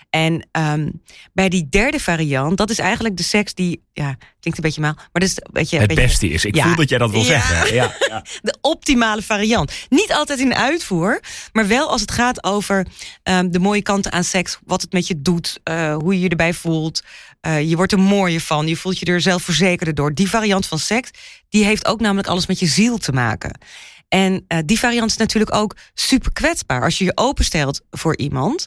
En 0.10 0.48
um, 0.52 1.02
bij 1.34 1.50
die 1.50 1.68
derde 1.70 2.00
variant, 2.00 2.58
dat 2.58 2.70
is 2.70 2.80
eigenlijk 2.80 3.18
de 3.18 3.24
seks 3.24 3.54
die, 3.54 3.84
ja, 3.94 4.16
klinkt 4.40 4.60
een 4.60 4.66
beetje 4.66 4.82
maal, 4.82 4.94
maar 4.94 5.08
dat 5.12 5.24
is 5.24 5.36
een 5.36 5.52
beetje. 5.52 5.78
Het 5.78 5.88
beetje, 5.88 6.04
beste 6.04 6.30
is. 6.30 6.46
Ik 6.46 6.56
ja, 6.56 6.64
voel 6.64 6.76
dat 6.76 6.90
jij 6.90 6.98
dat 6.98 7.12
wil 7.12 7.20
ja, 7.20 7.26
zeggen. 7.26 7.74
Ja, 7.74 7.96
ja. 8.00 8.24
De 8.42 8.58
optimale 8.62 9.22
variant. 9.22 9.72
Niet 9.90 10.14
altijd 10.14 10.40
in 10.40 10.56
uitvoer, 10.56 11.20
maar 11.52 11.68
wel 11.68 11.90
als 11.90 12.02
het 12.02 12.12
gaat 12.12 12.44
over 12.44 12.88
um, 13.24 13.52
de 13.52 13.60
mooie 13.60 13.82
kanten 13.82 14.12
aan 14.12 14.24
seks, 14.24 14.60
wat 14.66 14.82
het 14.82 14.92
met 14.92 15.08
je 15.08 15.22
doet, 15.22 15.60
uh, 15.64 15.96
hoe 15.96 16.14
je 16.14 16.20
je 16.20 16.30
erbij 16.30 16.54
voelt. 16.54 17.04
Uh, 17.48 17.70
je 17.70 17.76
wordt 17.76 17.92
er 17.92 18.00
mooier 18.00 18.42
van, 18.42 18.68
je 18.68 18.76
voelt 18.76 19.00
je 19.00 19.06
er 19.06 19.22
zelfverzekerder 19.22 19.96
door. 19.96 20.14
Die 20.14 20.30
variant 20.30 20.66
van 20.66 20.80
seks, 20.80 21.10
die 21.50 21.64
heeft 21.64 21.86
ook 21.86 22.00
namelijk 22.00 22.28
alles 22.28 22.48
met 22.48 22.60
je 22.60 22.66
ziel 22.66 22.98
te 22.98 23.12
maken. 23.12 23.60
En 24.08 24.46
uh, 24.48 24.60
die 24.66 24.80
variant 24.80 25.12
is 25.12 25.18
natuurlijk 25.18 25.56
ook 25.56 25.76
super 25.94 26.34
kwetsbaar. 26.34 26.84
Als 26.84 26.98
je 26.98 27.06
je 27.06 27.12
openstelt 27.16 27.82
voor 27.92 28.18
iemand, 28.18 28.66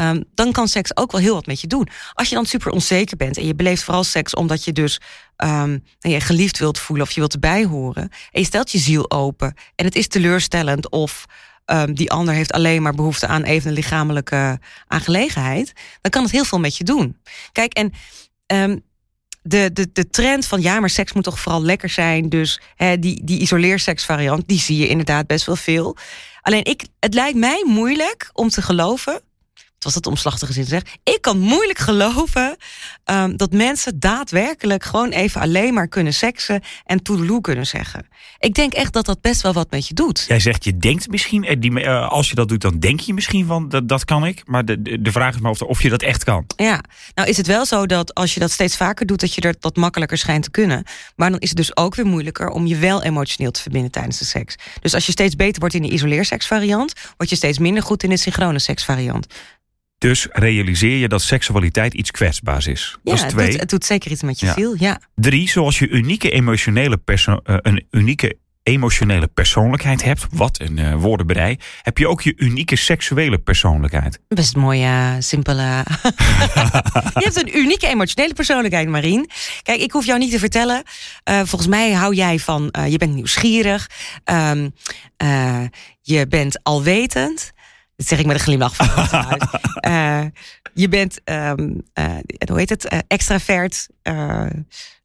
um, 0.00 0.24
dan 0.34 0.52
kan 0.52 0.68
seks 0.68 0.96
ook 0.96 1.12
wel 1.12 1.20
heel 1.20 1.34
wat 1.34 1.46
met 1.46 1.60
je 1.60 1.66
doen. 1.66 1.88
Als 2.12 2.28
je 2.28 2.34
dan 2.34 2.46
super 2.46 2.70
onzeker 2.70 3.16
bent 3.16 3.36
en 3.36 3.46
je 3.46 3.54
beleeft 3.54 3.82
vooral 3.82 4.04
seks 4.04 4.34
omdat 4.34 4.64
je 4.64 4.72
dus 4.72 5.00
um, 5.36 5.84
je 5.98 6.20
geliefd 6.20 6.58
wilt 6.58 6.78
voelen 6.78 7.06
of 7.06 7.12
je 7.12 7.20
wilt 7.20 7.32
erbij 7.32 7.64
horen. 7.64 8.02
En 8.02 8.40
je 8.40 8.44
stelt 8.44 8.70
je 8.70 8.78
ziel 8.78 9.10
open 9.10 9.54
en 9.74 9.84
het 9.84 9.94
is 9.94 10.08
teleurstellend 10.08 10.90
of 10.90 11.24
um, 11.66 11.94
die 11.94 12.10
ander 12.10 12.34
heeft 12.34 12.52
alleen 12.52 12.82
maar 12.82 12.94
behoefte 12.94 13.26
aan 13.26 13.42
even 13.42 13.68
een 13.68 13.74
lichamelijke 13.74 14.60
aangelegenheid. 14.86 15.72
Dan 16.00 16.10
kan 16.10 16.22
het 16.22 16.32
heel 16.32 16.44
veel 16.44 16.60
met 16.60 16.76
je 16.76 16.84
doen. 16.84 17.20
Kijk, 17.52 17.72
en 17.72 17.92
de, 19.42 19.72
de, 19.72 19.92
de 19.92 20.10
trend 20.10 20.46
van 20.46 20.62
ja, 20.62 20.80
maar 20.80 20.90
seks 20.90 21.12
moet 21.12 21.24
toch 21.24 21.40
vooral 21.40 21.62
lekker 21.62 21.88
zijn. 21.88 22.28
Dus 22.28 22.60
die, 22.76 23.24
die 23.24 23.40
isoleerseksvariant, 23.40 24.48
die 24.48 24.60
zie 24.60 24.76
je 24.76 24.88
inderdaad 24.88 25.26
best 25.26 25.46
wel 25.46 25.56
veel. 25.56 25.96
Alleen 26.40 26.64
ik, 26.64 26.86
het 27.00 27.14
lijkt 27.14 27.38
mij 27.38 27.64
moeilijk 27.66 28.30
om 28.32 28.48
te 28.48 28.62
geloven 28.62 29.22
was 29.84 29.94
dat 29.94 30.06
omslachtige 30.06 30.52
zin 30.52 30.64
zeg. 30.64 30.82
Ik 31.02 31.18
kan 31.20 31.38
moeilijk 31.38 31.78
geloven 31.78 32.56
um, 33.04 33.36
dat 33.36 33.52
mensen 33.52 33.98
daadwerkelijk 34.00 34.84
gewoon 34.84 35.10
even 35.10 35.40
alleen 35.40 35.74
maar 35.74 35.88
kunnen 35.88 36.14
seksen 36.14 36.62
en 36.84 37.02
toedeloe 37.02 37.40
kunnen 37.40 37.66
zeggen. 37.66 38.06
Ik 38.38 38.54
denk 38.54 38.72
echt 38.72 38.92
dat 38.92 39.06
dat 39.06 39.20
best 39.20 39.42
wel 39.42 39.52
wat 39.52 39.70
met 39.70 39.88
je 39.88 39.94
doet. 39.94 40.24
Jij 40.28 40.40
zegt 40.40 40.64
je 40.64 40.76
denkt 40.76 41.08
misschien, 41.08 41.44
eh, 41.44 41.56
die, 41.58 41.70
uh, 41.70 42.08
als 42.08 42.28
je 42.28 42.34
dat 42.34 42.48
doet, 42.48 42.60
dan 42.60 42.78
denk 42.78 43.00
je 43.00 43.14
misschien 43.14 43.46
van 43.46 43.68
dat, 43.68 43.88
dat 43.88 44.04
kan 44.04 44.26
ik. 44.26 44.42
Maar 44.44 44.64
de, 44.64 44.82
de, 44.82 45.02
de 45.02 45.12
vraag 45.12 45.34
is 45.34 45.40
maar 45.40 45.50
of, 45.50 45.62
of 45.62 45.82
je 45.82 45.88
dat 45.88 46.02
echt 46.02 46.24
kan. 46.24 46.44
Ja, 46.56 46.80
nou 47.14 47.28
is 47.28 47.36
het 47.36 47.46
wel 47.46 47.66
zo 47.66 47.86
dat 47.86 48.14
als 48.14 48.34
je 48.34 48.40
dat 48.40 48.50
steeds 48.50 48.76
vaker 48.76 49.06
doet, 49.06 49.20
dat 49.20 49.34
je 49.34 49.40
er 49.40 49.54
dat 49.58 49.76
makkelijker 49.76 50.18
schijnt 50.18 50.42
te 50.44 50.50
kunnen. 50.50 50.84
Maar 51.16 51.30
dan 51.30 51.38
is 51.38 51.48
het 51.48 51.56
dus 51.56 51.76
ook 51.76 51.94
weer 51.94 52.06
moeilijker 52.06 52.48
om 52.48 52.66
je 52.66 52.76
wel 52.76 53.02
emotioneel 53.02 53.50
te 53.50 53.60
verbinden 53.60 53.90
tijdens 53.90 54.18
de 54.18 54.24
seks. 54.24 54.56
Dus 54.80 54.94
als 54.94 55.06
je 55.06 55.12
steeds 55.12 55.36
beter 55.36 55.60
wordt 55.60 55.74
in 55.74 55.82
de 55.82 55.90
isoleerseksvariant, 55.90 56.92
word 57.16 57.30
je 57.30 57.36
steeds 57.36 57.58
minder 57.58 57.82
goed 57.82 58.02
in 58.02 58.10
de 58.10 58.16
synchrone 58.16 58.58
seksvariant. 58.58 59.26
Dus 60.04 60.26
realiseer 60.30 60.96
je 60.96 61.08
dat 61.08 61.22
seksualiteit 61.22 61.94
iets 61.94 62.10
kwetsbaars 62.10 62.66
is. 62.66 62.98
Ja, 63.02 63.14
dat 63.14 63.24
is 63.24 63.30
twee. 63.30 63.42
Het, 63.42 63.50
doet, 63.50 63.60
het 63.60 63.70
doet 63.70 63.84
zeker 63.84 64.10
iets 64.10 64.22
met 64.22 64.40
je 64.40 64.52
ziel. 64.56 64.74
Ja. 64.78 65.00
Drie, 65.14 65.48
zoals 65.48 65.78
je 65.78 65.88
unieke 65.88 66.30
emotionele 66.30 66.96
perso 66.96 67.40
uh, 67.44 67.56
een 67.60 67.86
unieke 67.90 68.36
emotionele 68.62 69.26
persoonlijkheid 69.26 70.02
hebt, 70.02 70.26
wat 70.30 70.60
een 70.60 70.76
uh, 70.76 70.94
woordenbrei, 70.94 71.56
heb 71.82 71.98
je 71.98 72.08
ook 72.08 72.22
je 72.22 72.32
unieke 72.36 72.76
seksuele 72.76 73.38
persoonlijkheid. 73.38 74.20
Best 74.28 74.56
mooie, 74.56 75.16
simpele. 75.18 75.62
je 77.14 77.24
hebt 77.24 77.36
een 77.36 77.58
unieke 77.58 77.86
emotionele 77.86 78.34
persoonlijkheid, 78.34 78.88
Marien. 78.88 79.30
Kijk, 79.62 79.80
ik 79.80 79.92
hoef 79.92 80.06
jou 80.06 80.18
niet 80.18 80.30
te 80.30 80.38
vertellen. 80.38 80.82
Uh, 81.30 81.36
volgens 81.36 81.66
mij 81.66 81.92
hou 81.92 82.14
jij 82.14 82.38
van, 82.38 82.74
uh, 82.78 82.88
je 82.88 82.98
bent 82.98 83.14
nieuwsgierig, 83.14 83.90
um, 84.24 84.72
je 86.02 86.26
bent 86.26 86.62
alwetend. 86.62 87.52
Dat 88.04 88.12
zeg 88.12 88.18
ik 88.18 88.26
met 88.26 88.36
een 88.36 88.42
glimlach 88.42 88.76
van 88.76 88.88
uh, 89.92 90.22
Je 90.82 90.88
bent, 90.88 91.20
um, 91.24 91.82
hoe 92.48 92.58
heet 92.58 92.70
het, 92.70 93.04
extravert. 93.06 93.88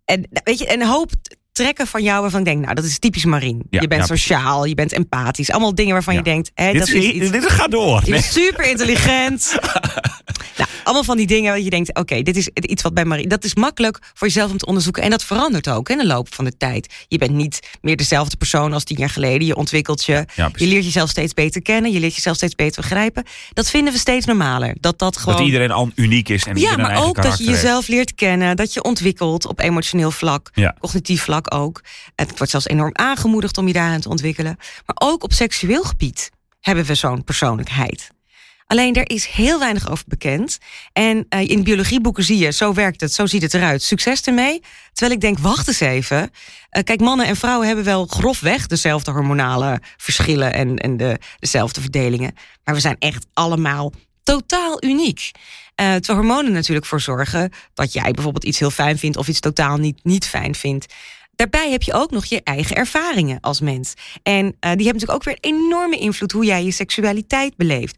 en 0.05 0.27
weet 0.43 0.59
je, 0.59 0.73
een 0.73 0.85
hoop 0.85 1.11
trekken 1.51 1.87
van 1.87 2.03
jou 2.03 2.21
waarvan 2.21 2.39
ik 2.39 2.45
denk, 2.45 2.61
nou, 2.61 2.75
dat 2.75 2.83
is 2.83 2.99
typisch 2.99 3.25
Marien. 3.25 3.65
je 3.69 3.87
bent 3.87 4.05
sociaal, 4.05 4.65
je 4.65 4.75
bent 4.75 4.93
empathisch. 4.93 5.51
Allemaal 5.51 5.75
dingen 5.75 5.93
waarvan 5.93 6.13
je 6.13 6.21
denkt, 6.21 6.51
hé, 6.53 6.71
dit, 6.71 6.79
dat 6.79 6.87
is, 6.87 7.03
iets, 7.03 7.31
dit 7.31 7.49
gaat 7.49 7.71
door. 7.71 8.01
Je 8.05 8.21
super 8.21 8.69
intelligent. 8.69 9.55
allemaal 10.89 11.15
van 11.15 11.17
die 11.17 11.27
dingen 11.27 11.51
waar 11.51 11.59
je 11.59 11.69
denkt, 11.69 11.95
oké, 11.95 12.21
dit 12.21 12.37
is 12.37 12.49
iets 12.53 12.81
wat 12.81 12.93
bij 12.93 13.05
Marie. 13.05 13.27
Dat 13.27 13.43
is 13.43 13.55
makkelijk 13.55 13.99
voor 14.13 14.27
jezelf 14.27 14.51
om 14.51 14.57
te 14.57 14.65
onderzoeken. 14.65 15.03
En 15.03 15.09
dat 15.09 15.23
verandert 15.23 15.69
ook 15.69 15.89
in 15.89 15.97
de 15.97 16.05
loop 16.05 16.33
van 16.33 16.45
de 16.45 16.57
tijd. 16.57 17.05
Je 17.07 17.17
bent 17.17 17.31
niet 17.31 17.59
meer 17.81 17.97
dezelfde 17.97 18.37
persoon 18.37 18.73
als 18.73 18.83
tien 18.83 18.97
jaar 18.97 19.09
geleden. 19.09 19.47
Je 19.47 19.55
ontwikkelt 19.55 20.05
je. 20.05 20.25
je 20.35 20.67
leert 20.67 20.83
jezelf 20.83 21.09
steeds 21.09 21.33
beter 21.33 21.61
kennen. 21.61 21.91
Je 21.91 21.99
leert 21.99 22.15
jezelf 22.15 22.35
steeds 22.35 22.55
beter 22.55 22.81
begrijpen. 22.81 23.23
Dat 23.53 23.69
vinden 23.69 23.93
we 23.93 23.99
steeds 23.99 24.25
normaler. 24.25 24.75
Dat, 24.79 24.99
dat, 24.99 25.17
gewoon... 25.17 25.35
dat 25.35 25.45
iedereen 25.45 25.71
al 25.71 25.91
uniek 25.95 26.29
is. 26.29 26.43
En 26.43 26.57
ja, 26.57 26.77
maar 26.77 27.03
ook 27.03 27.21
dat 27.21 27.37
je 27.37 27.43
jezelf 27.43 27.87
leert 27.87 28.15
kennen. 28.15 28.55
Dat 28.55 28.73
je 28.73 28.83
ontwikkelt 28.83 29.45
op 29.45 29.59
emotioneel 29.59 30.11
vlak, 30.11 30.51
cognitief 30.79 31.23
vlak 31.23 31.53
ook. 31.53 31.81
Het 32.15 32.37
wordt 32.37 32.51
zelfs 32.51 32.67
enorm 32.67 32.91
aangemoedigd 32.93 33.57
om 33.57 33.67
je 33.67 33.73
daarin 33.73 34.01
te 34.01 34.09
ontwikkelen. 34.09 34.57
Maar 34.85 35.09
ook 35.09 35.23
op 35.23 35.33
seksueel 35.33 35.83
gebied 35.83 36.29
hebben 36.59 36.85
we 36.85 36.95
zo'n 36.95 37.23
persoonlijkheid. 37.23 38.11
Alleen 38.69 38.93
er 38.95 39.09
is 39.09 39.25
heel 39.25 39.59
weinig 39.59 39.89
over 39.89 40.03
bekend. 40.07 40.57
En 40.93 41.25
uh, 41.29 41.49
in 41.49 41.63
biologieboeken 41.63 42.23
zie 42.23 42.37
je, 42.37 42.51
zo 42.51 42.73
werkt 42.73 43.01
het, 43.01 43.13
zo 43.13 43.25
ziet 43.25 43.41
het 43.41 43.53
eruit. 43.53 43.83
Succes 43.83 44.21
ermee. 44.21 44.61
Terwijl 44.93 45.15
ik 45.15 45.21
denk, 45.21 45.39
wacht 45.39 45.67
eens 45.67 45.79
even. 45.79 46.17
Uh, 46.17 46.83
kijk, 46.83 46.99
mannen 46.99 47.25
en 47.25 47.35
vrouwen 47.35 47.67
hebben 47.67 47.85
wel 47.85 48.05
grofweg 48.05 48.67
dezelfde 48.67 49.11
hormonale 49.11 49.81
verschillen 49.97 50.53
en, 50.53 50.77
en 50.77 50.97
de, 50.97 51.19
dezelfde 51.39 51.81
verdelingen. 51.81 52.33
Maar 52.63 52.73
we 52.73 52.79
zijn 52.79 52.95
echt 52.99 53.25
allemaal 53.33 53.91
totaal 54.23 54.83
uniek. 54.83 55.31
Uh, 55.81 55.95
hormonen 56.05 56.51
natuurlijk 56.51 56.85
voor 56.85 57.01
zorgen 57.01 57.51
dat 57.73 57.93
jij 57.93 58.11
bijvoorbeeld 58.11 58.45
iets 58.45 58.59
heel 58.59 58.71
fijn 58.71 58.97
vindt 58.97 59.17
of 59.17 59.27
iets 59.27 59.39
totaal 59.39 59.77
niet, 59.77 59.99
niet 60.03 60.25
fijn 60.25 60.55
vindt. 60.55 60.93
Daarbij 61.35 61.71
heb 61.71 61.81
je 61.81 61.93
ook 61.93 62.11
nog 62.11 62.25
je 62.25 62.41
eigen 62.43 62.75
ervaringen 62.75 63.39
als 63.39 63.59
mens. 63.59 63.93
En 64.23 64.43
die 64.43 64.51
hebben 64.69 64.85
natuurlijk 64.85 65.11
ook 65.11 65.23
weer 65.23 65.37
enorme 65.39 65.97
invloed 65.97 66.31
hoe 66.31 66.45
jij 66.45 66.63
je 66.63 66.71
seksualiteit 66.71 67.55
beleeft. 67.57 67.97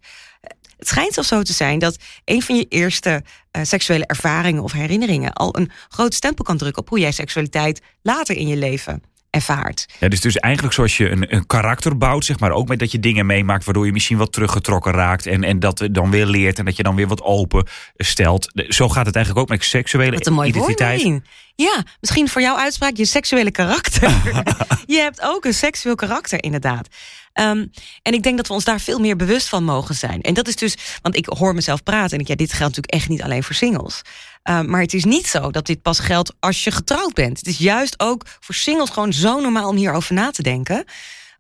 Het 0.82 0.90
schijnt 0.90 1.14
zelfs 1.14 1.30
zo 1.30 1.42
te 1.42 1.54
zijn 1.54 1.80
dat 1.80 1.98
een 2.26 2.42
van 2.42 2.56
je 2.56 2.66
eerste 2.70 3.24
uh, 3.52 3.64
seksuele 3.64 4.06
ervaringen 4.06 4.64
of 4.64 4.72
herinneringen 4.72 5.34
al 5.34 5.58
een 5.58 5.72
groot 5.90 6.14
stempel 6.14 6.44
kan 6.44 6.58
drukken 6.58 6.82
op 6.82 6.90
hoe 6.90 7.00
jij 7.00 7.12
seksualiteit 7.12 7.82
later 8.02 8.36
in 8.36 8.48
je 8.48 8.58
leven 8.58 9.02
ervaart. 9.30 9.86
Ja, 10.00 10.08
dus, 10.08 10.22
dus 10.22 10.38
eigenlijk 10.38 10.76
zoals 10.76 10.98
je 10.98 11.10
een, 11.10 11.36
een 11.36 11.46
karakter 11.46 11.98
bouwt, 11.98 12.26
zeg 12.26 12.40
maar, 12.40 12.52
ook 12.52 12.68
met 12.68 12.80
dat 12.80 12.92
je 12.92 13.00
dingen 13.00 13.26
meemaakt 13.26 13.66
waardoor 13.66 13.86
je 13.86 13.92
misschien 13.92 14.18
wat 14.18 14.32
teruggetrokken 14.32 14.92
raakt 14.92 15.26
en, 15.26 15.44
en 15.44 15.60
dat 15.60 15.88
dan 15.92 16.12
weer 16.12 16.26
leert 16.26 16.60
en 16.60 16.66
dat 16.66 16.76
je 16.76 16.84
dan 16.84 16.96
weer 16.96 17.08
wat 17.08 17.22
open 17.22 17.68
stelt. 17.96 18.52
Zo 18.68 18.90
gaat 18.90 19.06
het 19.06 19.16
eigenlijk 19.16 19.46
ook 19.46 19.58
met 19.58 19.64
seksuele 19.64 20.12
wat 20.12 20.28
een 20.28 20.34
mooi 20.34 20.50
identiteit. 20.50 21.04
Woord, 21.04 21.24
ja, 21.56 21.84
misschien 22.00 22.30
voor 22.30 22.42
jouw 22.42 22.58
uitspraak 22.58 22.96
je 22.96 23.06
seksuele 23.06 23.52
karakter. 23.52 24.10
je 24.86 24.98
hebt 24.98 25.22
ook 25.22 25.46
een 25.46 25.54
seksueel 25.54 25.96
karakter, 25.96 26.44
inderdaad. 26.44 26.88
Um, 27.34 27.72
en 28.02 28.14
ik 28.14 28.24
denk 28.24 28.38
dat 28.38 28.48
we 28.48 28.54
ons 28.54 28.64
daar 28.64 28.80
veel 28.80 29.00
meer 29.00 29.16
bewust 29.16 29.50
van 29.50 29.64
mogen 29.64 29.96
zijn. 29.96 30.22
En 30.22 30.34
dat 30.34 30.48
is 30.48 30.56
dus, 30.56 30.78
want 31.02 31.16
ik 31.16 31.26
hoor 31.26 31.54
mezelf 31.54 31.84
praten 31.84 32.18
en 32.18 32.20
ik, 32.20 32.28
ja, 32.28 32.36
dit 32.36 32.54
geldt 32.54 32.76
natuurlijk 32.76 32.94
echt 32.94 33.10
niet 33.10 33.24
alleen 33.24 33.44
voor 33.44 33.56
singles. 33.56 34.02
Um, 34.44 34.70
maar 34.70 34.82
het 34.82 34.94
is 34.94 35.04
niet 35.04 35.28
zo 35.28 35.52
dat 35.52 35.66
dit 35.66 35.82
pas 35.82 36.00
geldt 36.00 36.34
als 36.40 36.64
je 36.64 36.72
getrouwd 36.72 37.14
bent. 37.14 37.38
Het 37.38 37.48
is 37.48 37.58
juist 37.58 38.00
ook 38.00 38.26
voor 38.40 38.56
singles 38.56 38.90
gewoon 38.90 39.14
zo 39.14 39.40
normaal 39.40 39.70
om 39.70 39.76
hierover 39.76 40.14
na 40.14 40.32
te 40.32 40.44
denken. 40.44 40.86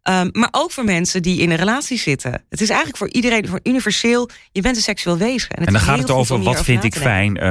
Um, 0.09 0.29
maar 0.31 0.49
ook 0.51 0.71
voor 0.71 0.83
mensen 0.83 1.21
die 1.21 1.39
in 1.39 1.51
een 1.51 1.57
relatie 1.57 1.97
zitten. 1.97 2.31
Het 2.49 2.61
is 2.61 2.69
eigenlijk 2.69 2.97
voor 2.97 3.09
iedereen, 3.09 3.47
voor 3.47 3.59
universeel, 3.63 4.29
je 4.51 4.61
bent 4.61 4.75
een 4.75 4.81
seksueel 4.81 5.17
wezen. 5.17 5.49
En, 5.49 5.65
en 5.65 5.73
dan 5.73 5.81
gaat 5.81 5.99
het 5.99 6.09
over 6.09 6.41
wat 6.41 6.63
vind 6.63 6.83
ik 6.83 6.95
fijn, 6.95 7.37
uh, 7.37 7.43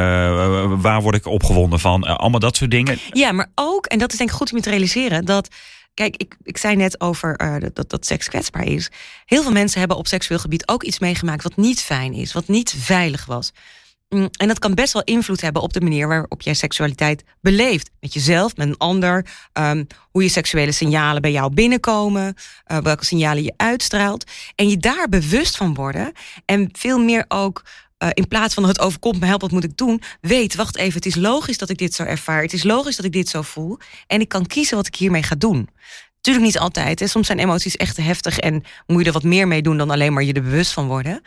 waar 0.76 1.02
word 1.02 1.14
ik 1.14 1.26
opgewonden 1.26 1.80
van, 1.80 2.04
uh, 2.04 2.16
allemaal 2.16 2.40
dat 2.40 2.56
soort 2.56 2.70
dingen. 2.70 2.98
Ja, 3.12 3.32
maar 3.32 3.50
ook, 3.54 3.86
en 3.86 3.98
dat 3.98 4.12
is 4.12 4.18
denk 4.18 4.30
ik 4.30 4.36
goed 4.36 4.50
om 4.50 4.56
je 4.56 4.62
te 4.62 4.70
realiseren, 4.70 5.24
dat 5.24 5.48
Kijk, 5.94 6.16
ik, 6.16 6.36
ik 6.42 6.56
zei 6.56 6.76
net 6.76 7.00
over 7.00 7.40
uh, 7.42 7.56
dat, 7.72 7.90
dat 7.90 8.06
seks 8.06 8.28
kwetsbaar 8.28 8.66
is. 8.66 8.90
Heel 9.24 9.42
veel 9.42 9.52
mensen 9.52 9.78
hebben 9.78 9.96
op 9.96 10.06
seksueel 10.06 10.40
gebied 10.40 10.68
ook 10.68 10.82
iets 10.82 10.98
meegemaakt 10.98 11.42
wat 11.42 11.56
niet 11.56 11.80
fijn 11.80 12.12
is, 12.12 12.32
wat 12.32 12.48
niet 12.48 12.74
veilig 12.78 13.24
was. 13.26 13.52
Mm, 14.10 14.28
en 14.38 14.48
dat 14.48 14.58
kan 14.58 14.74
best 14.74 14.92
wel 14.92 15.02
invloed 15.02 15.40
hebben 15.40 15.62
op 15.62 15.72
de 15.72 15.80
manier 15.80 16.08
waarop 16.08 16.42
jij 16.42 16.54
seksualiteit 16.54 17.24
beleeft. 17.40 17.90
Met 18.00 18.14
jezelf, 18.14 18.56
met 18.56 18.68
een 18.68 18.76
ander. 18.76 19.26
Um, 19.52 19.86
hoe 20.10 20.22
je 20.22 20.28
seksuele 20.28 20.72
signalen 20.72 21.22
bij 21.22 21.32
jou 21.32 21.54
binnenkomen. 21.54 22.34
Uh, 22.66 22.78
welke 22.78 23.04
signalen 23.04 23.42
je 23.42 23.54
uitstraalt. 23.56 24.24
En 24.54 24.68
je 24.68 24.76
daar 24.76 25.08
bewust 25.08 25.56
van 25.56 25.74
worden. 25.74 26.12
En 26.44 26.68
veel 26.72 26.98
meer 26.98 27.24
ook 27.28 27.62
uh, 28.02 28.08
in 28.12 28.28
plaats 28.28 28.54
van 28.54 28.64
het 28.64 28.80
overkomt 28.80 29.20
me, 29.20 29.26
help, 29.26 29.40
wat 29.40 29.50
moet 29.50 29.64
ik 29.64 29.76
doen? 29.76 30.02
Weet, 30.20 30.54
wacht 30.54 30.76
even, 30.76 30.94
het 30.94 31.06
is 31.06 31.14
logisch 31.14 31.58
dat 31.58 31.70
ik 31.70 31.78
dit 31.78 31.94
zo 31.94 32.02
ervaar. 32.02 32.42
Het 32.42 32.52
is 32.52 32.62
logisch 32.62 32.96
dat 32.96 33.04
ik 33.04 33.12
dit 33.12 33.28
zo 33.28 33.42
voel. 33.42 33.78
En 34.06 34.20
ik 34.20 34.28
kan 34.28 34.46
kiezen 34.46 34.76
wat 34.76 34.86
ik 34.86 34.94
hiermee 34.94 35.22
ga 35.22 35.34
doen. 35.34 35.68
Tuurlijk 36.20 36.46
niet 36.46 36.58
altijd. 36.58 37.00
Hè. 37.00 37.06
Soms 37.06 37.26
zijn 37.26 37.38
emoties 37.38 37.76
echt 37.76 37.96
heftig 37.96 38.38
en 38.38 38.64
moet 38.86 39.00
je 39.00 39.06
er 39.06 39.12
wat 39.12 39.22
meer 39.22 39.48
mee 39.48 39.62
doen 39.62 39.76
dan 39.78 39.90
alleen 39.90 40.12
maar 40.12 40.22
je 40.22 40.32
er 40.32 40.42
bewust 40.42 40.72
van 40.72 40.86
worden. 40.86 41.22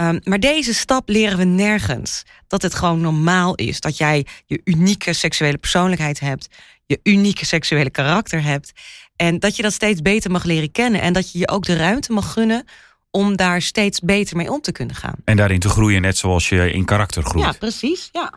Um, 0.00 0.20
maar 0.24 0.40
deze 0.40 0.74
stap 0.74 1.08
leren 1.08 1.38
we 1.38 1.44
nergens. 1.44 2.22
Dat 2.46 2.62
het 2.62 2.74
gewoon 2.74 3.00
normaal 3.00 3.54
is. 3.54 3.80
Dat 3.80 3.96
jij 3.96 4.26
je 4.46 4.60
unieke 4.64 5.12
seksuele 5.12 5.58
persoonlijkheid 5.58 6.20
hebt. 6.20 6.48
Je 6.86 7.00
unieke 7.02 7.44
seksuele 7.44 7.90
karakter 7.90 8.42
hebt. 8.42 8.72
En 9.16 9.38
dat 9.38 9.56
je 9.56 9.62
dat 9.62 9.72
steeds 9.72 10.02
beter 10.02 10.30
mag 10.30 10.44
leren 10.44 10.70
kennen. 10.70 11.00
En 11.00 11.12
dat 11.12 11.32
je 11.32 11.38
je 11.38 11.48
ook 11.48 11.64
de 11.64 11.76
ruimte 11.76 12.12
mag 12.12 12.32
gunnen 12.32 12.64
om 13.10 13.36
daar 13.36 13.62
steeds 13.62 14.00
beter 14.00 14.36
mee 14.36 14.50
om 14.50 14.60
te 14.60 14.72
kunnen 14.72 14.96
gaan. 14.96 15.14
En 15.24 15.36
daarin 15.36 15.60
te 15.60 15.68
groeien, 15.68 16.02
net 16.02 16.16
zoals 16.16 16.48
je 16.48 16.72
in 16.72 16.84
karakter 16.84 17.22
groeit. 17.22 17.44
Ja, 17.44 17.52
precies. 17.52 18.08
Ja. 18.12 18.32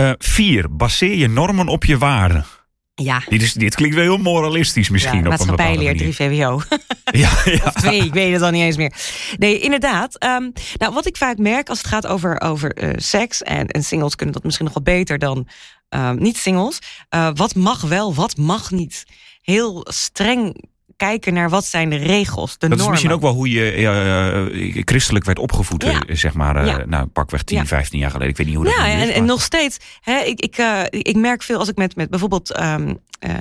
Uh, 0.00 0.12
vier, 0.18 0.76
baseer 0.76 1.14
je 1.14 1.28
normen 1.28 1.68
op 1.68 1.84
je 1.84 1.98
waarden. 1.98 2.46
Ja. 2.94 3.22
Dit, 3.28 3.42
is, 3.42 3.52
dit 3.52 3.74
klinkt 3.74 3.94
wel 3.94 4.04
heel 4.04 4.18
moralistisch 4.18 4.88
misschien. 4.88 5.22
Ja, 5.22 5.28
maatschappijleer 5.28 5.96
3 5.96 6.14
VWO. 6.14 6.60
ja, 7.04 7.30
ja. 7.44 7.60
Of 7.64 7.72
twee, 7.72 8.04
ik 8.04 8.12
weet 8.12 8.32
het 8.32 8.42
al 8.42 8.50
niet 8.50 8.62
eens 8.62 8.76
meer. 8.76 8.92
Nee, 9.36 9.58
inderdaad. 9.58 10.24
Um, 10.24 10.52
nou, 10.76 10.94
wat 10.94 11.06
ik 11.06 11.16
vaak 11.16 11.38
merk 11.38 11.68
als 11.68 11.78
het 11.78 11.86
gaat 11.86 12.06
over, 12.06 12.40
over 12.40 12.84
uh, 12.84 12.90
seks... 12.96 13.42
En, 13.42 13.66
en 13.66 13.84
singles 13.84 14.16
kunnen 14.16 14.34
dat 14.34 14.44
misschien 14.44 14.64
nog 14.64 14.74
wel 14.74 14.82
beter 14.82 15.18
dan 15.18 15.48
um, 15.88 16.18
niet-singles. 16.18 16.78
Uh, 17.14 17.30
wat 17.34 17.54
mag 17.54 17.80
wel, 17.80 18.14
wat 18.14 18.36
mag 18.36 18.70
niet. 18.70 19.04
Heel 19.42 19.86
streng 19.90 20.64
kijken 20.96 21.34
naar 21.34 21.50
wat 21.50 21.64
zijn 21.64 21.90
de 21.90 21.96
regels, 21.96 22.52
de 22.52 22.58
dat 22.58 22.68
normen. 22.68 22.84
is 22.84 22.90
misschien 22.90 23.12
ook 23.12 23.20
wel 23.20 23.32
hoe 23.32 23.50
je 23.50 23.76
uh, 23.76 24.82
christelijk 24.84 25.24
werd 25.24 25.38
opgevoed, 25.38 25.82
ja. 25.82 26.02
zeg 26.08 26.34
maar, 26.34 26.56
uh, 26.56 26.66
ja. 26.66 26.84
nou, 26.86 27.06
pakweg 27.06 27.42
10, 27.42 27.56
ja. 27.56 27.66
15 27.66 27.98
jaar 27.98 28.10
geleden. 28.10 28.30
Ik 28.30 28.36
weet 28.36 28.46
niet 28.46 28.56
hoe 28.56 28.64
dat 28.64 28.74
ja, 28.74 28.86
is. 28.86 29.08
En, 29.08 29.14
en 29.14 29.24
nog 29.24 29.42
steeds, 29.42 29.78
hè, 30.00 30.18
ik, 30.18 30.40
ik, 30.40 30.58
uh, 30.58 30.82
ik 30.88 31.16
merk 31.16 31.42
veel 31.42 31.58
als 31.58 31.68
ik 31.68 31.76
met, 31.76 31.96
met 31.96 32.10
bijvoorbeeld 32.10 32.60
um, 32.60 32.98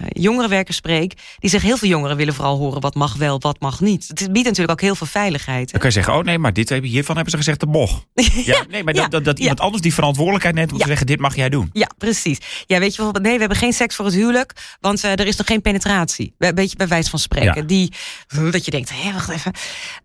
jongerenwerkers 0.08 0.78
spreek, 0.78 1.14
die 1.40 1.50
zeggen 1.50 1.70
heel 1.70 1.78
veel 1.78 1.90
jongeren 1.90 2.18
willen 2.18 2.34
vooral 2.34 2.58
horen 2.58 2.82
wat 2.82 2.96
mag 2.96 3.16
wel, 3.16 3.40
wat 3.40 3.60
mag 3.60 3.82
niet. 3.82 4.08
Het 4.08 4.32
biedt 4.32 4.46
natuurlijk 4.46 4.72
ook 4.72 4.82
heel 4.82 4.96
veel 4.96 5.08
veiligheid. 5.08 5.66
Hè? 5.66 5.72
Dan 5.72 5.80
kan 5.80 5.90
je 5.90 5.96
zeggen, 5.96 6.14
oh 6.14 6.24
nee, 6.24 6.38
maar 6.38 6.54
dit, 6.54 6.70
hiervan 6.70 7.16
hebben 7.16 7.32
ze 7.32 7.38
gezegd, 7.38 7.60
dat 7.60 7.70
mocht. 7.70 8.06
ja, 8.46 8.66
nee, 8.70 8.84
maar 8.84 8.94
dat, 8.94 9.12
dat, 9.12 9.26
dat 9.26 9.40
iemand 9.40 9.60
anders 9.60 9.82
die 9.82 9.94
verantwoordelijkheid 9.94 10.56
neemt 10.56 10.72
om 10.72 10.78
te 10.78 10.88
zeggen, 10.88 11.06
dit 11.06 11.20
mag 11.20 11.36
jij 11.36 11.50
doen. 11.50 11.70
Ja, 11.74 11.90
precies. 11.98 12.38
Ja, 12.66 12.80
weet 12.80 12.90
je 12.90 12.96
bijvoorbeeld, 12.96 13.26
nee, 13.26 13.34
we 13.34 13.40
hebben 13.40 13.58
geen 13.58 13.74
seks 13.74 13.96
voor 13.96 14.06
het 14.06 14.14
huwelijk, 14.14 14.78
want 14.80 15.04
er 15.04 15.28
is 15.28 15.36
nog 15.36 15.48
geen 15.48 15.62
penetratie. 15.62 16.36
Weet 16.38 16.72
je, 16.72 16.78
bij 16.78 16.88
wijze 16.88 17.10
van 17.10 17.20
spreken. 17.20 17.68
Die 17.68 17.92
dat 18.52 18.66
je 18.66 18.72
denkt, 18.72 18.92
hé, 18.94 19.12
wacht 19.12 19.30
even. 19.30 19.52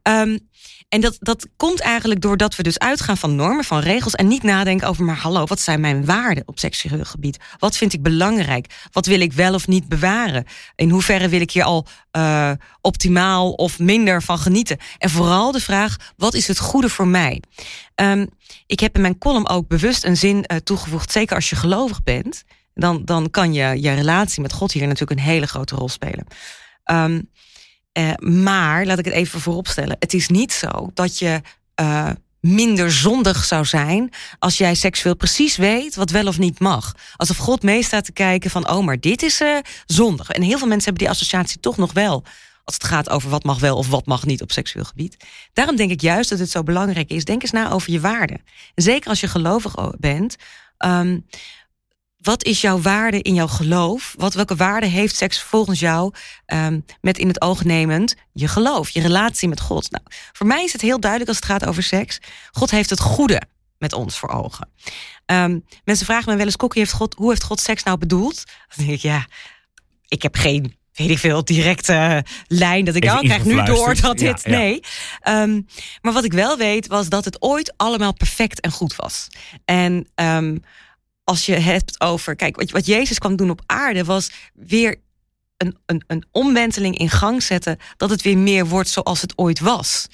Um, 0.02 0.47
en 0.88 1.00
dat, 1.00 1.16
dat 1.18 1.46
komt 1.56 1.80
eigenlijk 1.80 2.20
doordat 2.20 2.56
we 2.56 2.62
dus 2.62 2.78
uitgaan 2.78 3.16
van 3.16 3.34
normen, 3.34 3.64
van 3.64 3.80
regels... 3.80 4.14
en 4.14 4.28
niet 4.28 4.42
nadenken 4.42 4.88
over, 4.88 5.04
maar 5.04 5.16
hallo, 5.16 5.44
wat 5.44 5.60
zijn 5.60 5.80
mijn 5.80 6.04
waarden 6.04 6.42
op 6.46 6.58
seksueel 6.58 7.04
gebied? 7.04 7.38
Wat 7.58 7.76
vind 7.76 7.92
ik 7.92 8.02
belangrijk? 8.02 8.88
Wat 8.92 9.06
wil 9.06 9.20
ik 9.20 9.32
wel 9.32 9.54
of 9.54 9.66
niet 9.66 9.88
bewaren? 9.88 10.44
In 10.74 10.90
hoeverre 10.90 11.28
wil 11.28 11.40
ik 11.40 11.50
hier 11.50 11.64
al 11.64 11.86
uh, 12.16 12.50
optimaal 12.80 13.52
of 13.52 13.78
minder 13.78 14.22
van 14.22 14.38
genieten? 14.38 14.78
En 14.98 15.10
vooral 15.10 15.52
de 15.52 15.60
vraag, 15.60 15.96
wat 16.16 16.34
is 16.34 16.48
het 16.48 16.58
goede 16.58 16.88
voor 16.88 17.08
mij? 17.08 17.42
Um, 17.94 18.28
ik 18.66 18.80
heb 18.80 18.94
in 18.94 19.00
mijn 19.00 19.18
column 19.18 19.48
ook 19.48 19.68
bewust 19.68 20.04
een 20.04 20.16
zin 20.16 20.44
uh, 20.46 20.58
toegevoegd... 20.58 21.12
zeker 21.12 21.34
als 21.34 21.50
je 21.50 21.56
gelovig 21.56 22.02
bent, 22.02 22.44
dan, 22.74 23.04
dan 23.04 23.30
kan 23.30 23.52
je, 23.52 23.82
je 23.82 23.92
relatie 23.92 24.42
met 24.42 24.52
God 24.52 24.72
hier 24.72 24.86
natuurlijk 24.86 25.20
een 25.20 25.26
hele 25.26 25.46
grote 25.46 25.74
rol 25.74 25.88
spelen. 25.88 26.26
Um, 26.90 27.30
uh, 27.98 28.10
maar, 28.18 28.86
laat 28.86 28.98
ik 28.98 29.04
het 29.04 29.14
even 29.14 29.40
vooropstellen. 29.40 29.96
Het 29.98 30.14
is 30.14 30.28
niet 30.28 30.52
zo 30.52 30.90
dat 30.94 31.18
je 31.18 31.40
uh, 31.80 32.10
minder 32.40 32.92
zondig 32.92 33.44
zou 33.44 33.64
zijn 33.64 34.12
als 34.38 34.58
jij 34.58 34.74
seksueel 34.74 35.16
precies 35.16 35.56
weet 35.56 35.94
wat 35.94 36.10
wel 36.10 36.26
of 36.26 36.38
niet 36.38 36.60
mag. 36.60 36.94
Alsof 37.16 37.36
God 37.36 37.62
meestaat 37.62 38.04
te 38.04 38.12
kijken 38.12 38.50
van, 38.50 38.70
oh, 38.70 38.84
maar 38.84 39.00
dit 39.00 39.22
is 39.22 39.40
uh, 39.40 39.58
zondig. 39.86 40.30
En 40.30 40.42
heel 40.42 40.58
veel 40.58 40.68
mensen 40.68 40.84
hebben 40.84 41.04
die 41.04 41.14
associatie 41.14 41.60
toch 41.60 41.76
nog 41.76 41.92
wel 41.92 42.24
als 42.64 42.74
het 42.74 42.84
gaat 42.84 43.10
over 43.10 43.30
wat 43.30 43.44
mag 43.44 43.58
wel 43.58 43.76
of 43.76 43.88
wat 43.88 44.06
mag 44.06 44.26
niet 44.26 44.42
op 44.42 44.52
seksueel 44.52 44.84
gebied. 44.84 45.16
Daarom 45.52 45.76
denk 45.76 45.90
ik 45.90 46.00
juist 46.00 46.30
dat 46.30 46.38
het 46.38 46.50
zo 46.50 46.62
belangrijk 46.62 47.10
is. 47.10 47.24
Denk 47.24 47.42
eens 47.42 47.50
na 47.50 47.70
over 47.70 47.92
je 47.92 48.00
waarden. 48.00 48.42
Zeker 48.74 49.08
als 49.08 49.20
je 49.20 49.28
gelovig 49.28 49.74
bent. 49.98 50.36
Um, 50.78 51.26
wat 52.18 52.44
is 52.44 52.60
jouw 52.60 52.80
waarde 52.80 53.22
in 53.22 53.34
jouw 53.34 53.46
geloof? 53.46 54.14
Wat, 54.16 54.34
welke 54.34 54.56
waarde 54.56 54.86
heeft 54.86 55.16
seks 55.16 55.42
volgens 55.42 55.80
jou 55.80 56.14
um, 56.46 56.84
met 57.00 57.18
in 57.18 57.28
het 57.28 57.40
oog 57.40 57.64
nemend 57.64 58.14
je 58.32 58.48
geloof, 58.48 58.90
je 58.90 59.00
relatie 59.00 59.48
met 59.48 59.60
God? 59.60 59.90
Nou, 59.90 60.04
voor 60.32 60.46
mij 60.46 60.64
is 60.64 60.72
het 60.72 60.80
heel 60.80 61.00
duidelijk 61.00 61.30
als 61.30 61.38
het 61.38 61.50
gaat 61.50 61.66
over 61.66 61.82
seks. 61.82 62.18
God 62.50 62.70
heeft 62.70 62.90
het 62.90 63.00
goede 63.00 63.42
met 63.78 63.92
ons 63.92 64.18
voor 64.18 64.28
ogen. 64.28 64.70
Um, 65.26 65.64
mensen 65.84 66.06
vragen 66.06 66.30
me 66.30 66.36
wel 66.36 66.46
eens, 66.46 66.56
Kokkie, 66.56 66.80
heeft 66.80 66.94
God, 66.94 67.14
hoe 67.14 67.28
heeft 67.28 67.44
God 67.44 67.60
seks 67.60 67.82
nou 67.82 67.98
bedoeld? 67.98 68.44
Dan 68.76 68.86
denk 68.86 68.96
ik, 68.96 69.02
ja, 69.02 69.26
ik 70.08 70.22
heb 70.22 70.36
geen 70.36 70.76
weet 70.94 71.10
ik 71.10 71.18
veel, 71.18 71.44
directe 71.44 72.24
lijn. 72.46 72.84
Dat 72.84 72.94
ik, 72.94 73.08
al 73.08 73.18
oh, 73.18 73.22
krijg 73.22 73.44
nu 73.44 73.62
door 73.62 74.00
dat 74.00 74.18
dit. 74.18 74.46
Nee. 74.46 74.80
Um, 75.28 75.66
maar 76.02 76.12
wat 76.12 76.24
ik 76.24 76.32
wel 76.32 76.56
weet, 76.56 76.86
was 76.86 77.08
dat 77.08 77.24
het 77.24 77.42
ooit 77.42 77.72
allemaal 77.76 78.12
perfect 78.12 78.60
en 78.60 78.70
goed 78.70 78.96
was. 78.96 79.28
En 79.64 80.08
als 81.28 81.46
je 81.46 81.54
hebt 81.54 82.00
over. 82.00 82.36
Kijk, 82.36 82.56
wat, 82.56 82.70
wat 82.70 82.86
Jezus 82.86 83.18
kwam 83.18 83.36
doen 83.36 83.50
op 83.50 83.62
aarde 83.66 84.04
was 84.04 84.30
weer 84.54 84.96
een, 85.56 85.76
een, 85.86 86.04
een 86.06 86.24
omwenteling 86.30 86.98
in 86.98 87.10
gang 87.10 87.42
zetten. 87.42 87.78
Dat 87.96 88.10
het 88.10 88.22
weer 88.22 88.38
meer 88.38 88.66
wordt 88.66 88.88
zoals 88.88 89.20
het 89.20 89.38
ooit 89.38 89.60
was. 89.60 90.06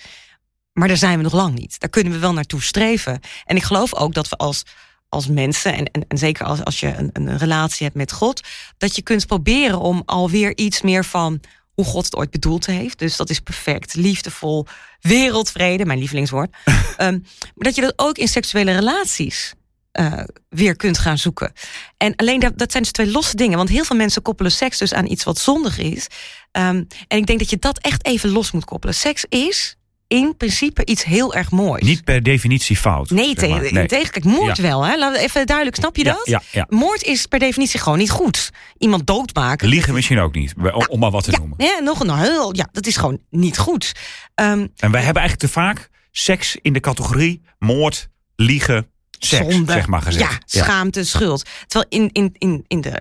Maar 0.72 0.88
daar 0.88 0.96
zijn 0.96 1.16
we 1.16 1.22
nog 1.22 1.32
lang 1.32 1.58
niet. 1.58 1.80
Daar 1.80 1.90
kunnen 1.90 2.12
we 2.12 2.18
wel 2.18 2.32
naartoe 2.32 2.62
streven. 2.62 3.20
En 3.44 3.56
ik 3.56 3.62
geloof 3.62 3.94
ook 3.94 4.14
dat 4.14 4.28
we 4.28 4.36
als, 4.36 4.62
als 5.08 5.26
mensen, 5.26 5.74
en, 5.74 5.84
en, 5.84 6.04
en 6.08 6.18
zeker 6.18 6.46
als, 6.46 6.64
als 6.64 6.80
je 6.80 6.94
een, 6.94 7.10
een 7.12 7.38
relatie 7.38 7.84
hebt 7.84 7.98
met 7.98 8.12
God, 8.12 8.40
dat 8.78 8.96
je 8.96 9.02
kunt 9.02 9.26
proberen 9.26 9.80
om 9.80 10.02
alweer 10.04 10.56
iets 10.56 10.82
meer 10.82 11.04
van 11.04 11.40
hoe 11.72 11.84
God 11.84 12.04
het 12.04 12.16
ooit 12.16 12.30
bedoeld 12.30 12.66
heeft. 12.66 12.98
Dus 12.98 13.16
dat 13.16 13.30
is 13.30 13.40
perfect, 13.40 13.94
liefdevol, 13.94 14.66
wereldvrede, 15.00 15.84
mijn 15.84 15.98
lievelingswoord. 15.98 16.56
um, 16.66 16.74
maar 17.54 17.54
dat 17.54 17.74
je 17.74 17.80
dat 17.80 17.92
ook 17.96 18.18
in 18.18 18.28
seksuele 18.28 18.72
relaties 18.72 19.54
uh, 20.00 20.22
weer 20.48 20.76
kunt 20.76 20.98
gaan 20.98 21.18
zoeken. 21.18 21.52
En 21.96 22.16
alleen 22.16 22.40
dat, 22.40 22.58
dat 22.58 22.70
zijn 22.70 22.82
dus 22.82 22.92
twee 22.92 23.10
losse 23.10 23.36
dingen. 23.36 23.56
Want 23.56 23.68
heel 23.68 23.84
veel 23.84 23.96
mensen 23.96 24.22
koppelen 24.22 24.52
seks 24.52 24.78
dus 24.78 24.94
aan 24.94 25.06
iets 25.06 25.24
wat 25.24 25.38
zondig 25.38 25.78
is. 25.78 26.06
Um, 26.52 26.86
en 27.08 27.18
ik 27.18 27.26
denk 27.26 27.38
dat 27.38 27.50
je 27.50 27.58
dat 27.58 27.78
echt 27.78 28.06
even 28.06 28.30
los 28.30 28.50
moet 28.50 28.64
koppelen. 28.64 28.94
Seks 28.94 29.24
is 29.28 29.76
in 30.08 30.36
principe 30.36 30.84
iets 30.84 31.04
heel 31.04 31.34
erg 31.34 31.50
moois. 31.50 31.82
Niet 31.82 32.04
per 32.04 32.22
definitie 32.22 32.76
fout. 32.76 33.10
Nee, 33.10 33.34
te 33.34 33.46
nee. 33.46 33.86
tegen. 33.86 34.28
moord 34.28 34.58
wel. 34.58 34.84
Hè? 34.84 34.96
Laten 34.96 35.18
we 35.18 35.24
even 35.24 35.46
duidelijk, 35.46 35.76
snap 35.76 35.96
je 35.96 36.04
dat? 36.04 36.20
Ja, 36.24 36.42
ja, 36.50 36.66
Moord 36.68 37.02
is 37.02 37.26
per 37.26 37.38
definitie 37.38 37.80
gewoon 37.80 37.98
niet 37.98 38.10
goed. 38.10 38.50
Iemand 38.78 39.06
doodmaken. 39.06 39.68
Liegen 39.68 39.94
misschien 39.94 40.18
ook 40.18 40.34
niet, 40.34 40.54
om 40.88 40.98
maar 40.98 41.10
wat 41.10 41.24
te 41.24 41.30
noemen. 41.30 41.54
Ja, 41.58 41.78
nog 41.78 42.00
een 42.00 42.18
heel, 42.18 42.56
ja, 42.56 42.68
dat 42.72 42.86
is 42.86 42.96
gewoon 42.96 43.20
niet 43.30 43.58
goed. 43.58 43.92
Um, 44.34 44.72
en 44.76 44.90
wij 44.90 45.02
hebben 45.02 45.22
eigenlijk 45.22 45.38
te 45.38 45.48
vaak 45.48 45.88
seks 46.10 46.56
in 46.62 46.72
de 46.72 46.80
categorie 46.80 47.42
moord, 47.58 48.08
liegen, 48.36 48.88
seks, 49.24 49.54
zonde, 49.54 49.72
zeg 49.72 49.86
maar 49.86 50.02
gezegd. 50.02 50.52
Ja, 50.52 50.60
schaamte, 50.62 51.04
schuld. 51.04 51.44
Terwijl 51.66 52.02
in, 52.02 52.10
in, 52.12 52.34
in, 52.38 52.64
in, 52.66 52.80
de, 52.80 53.00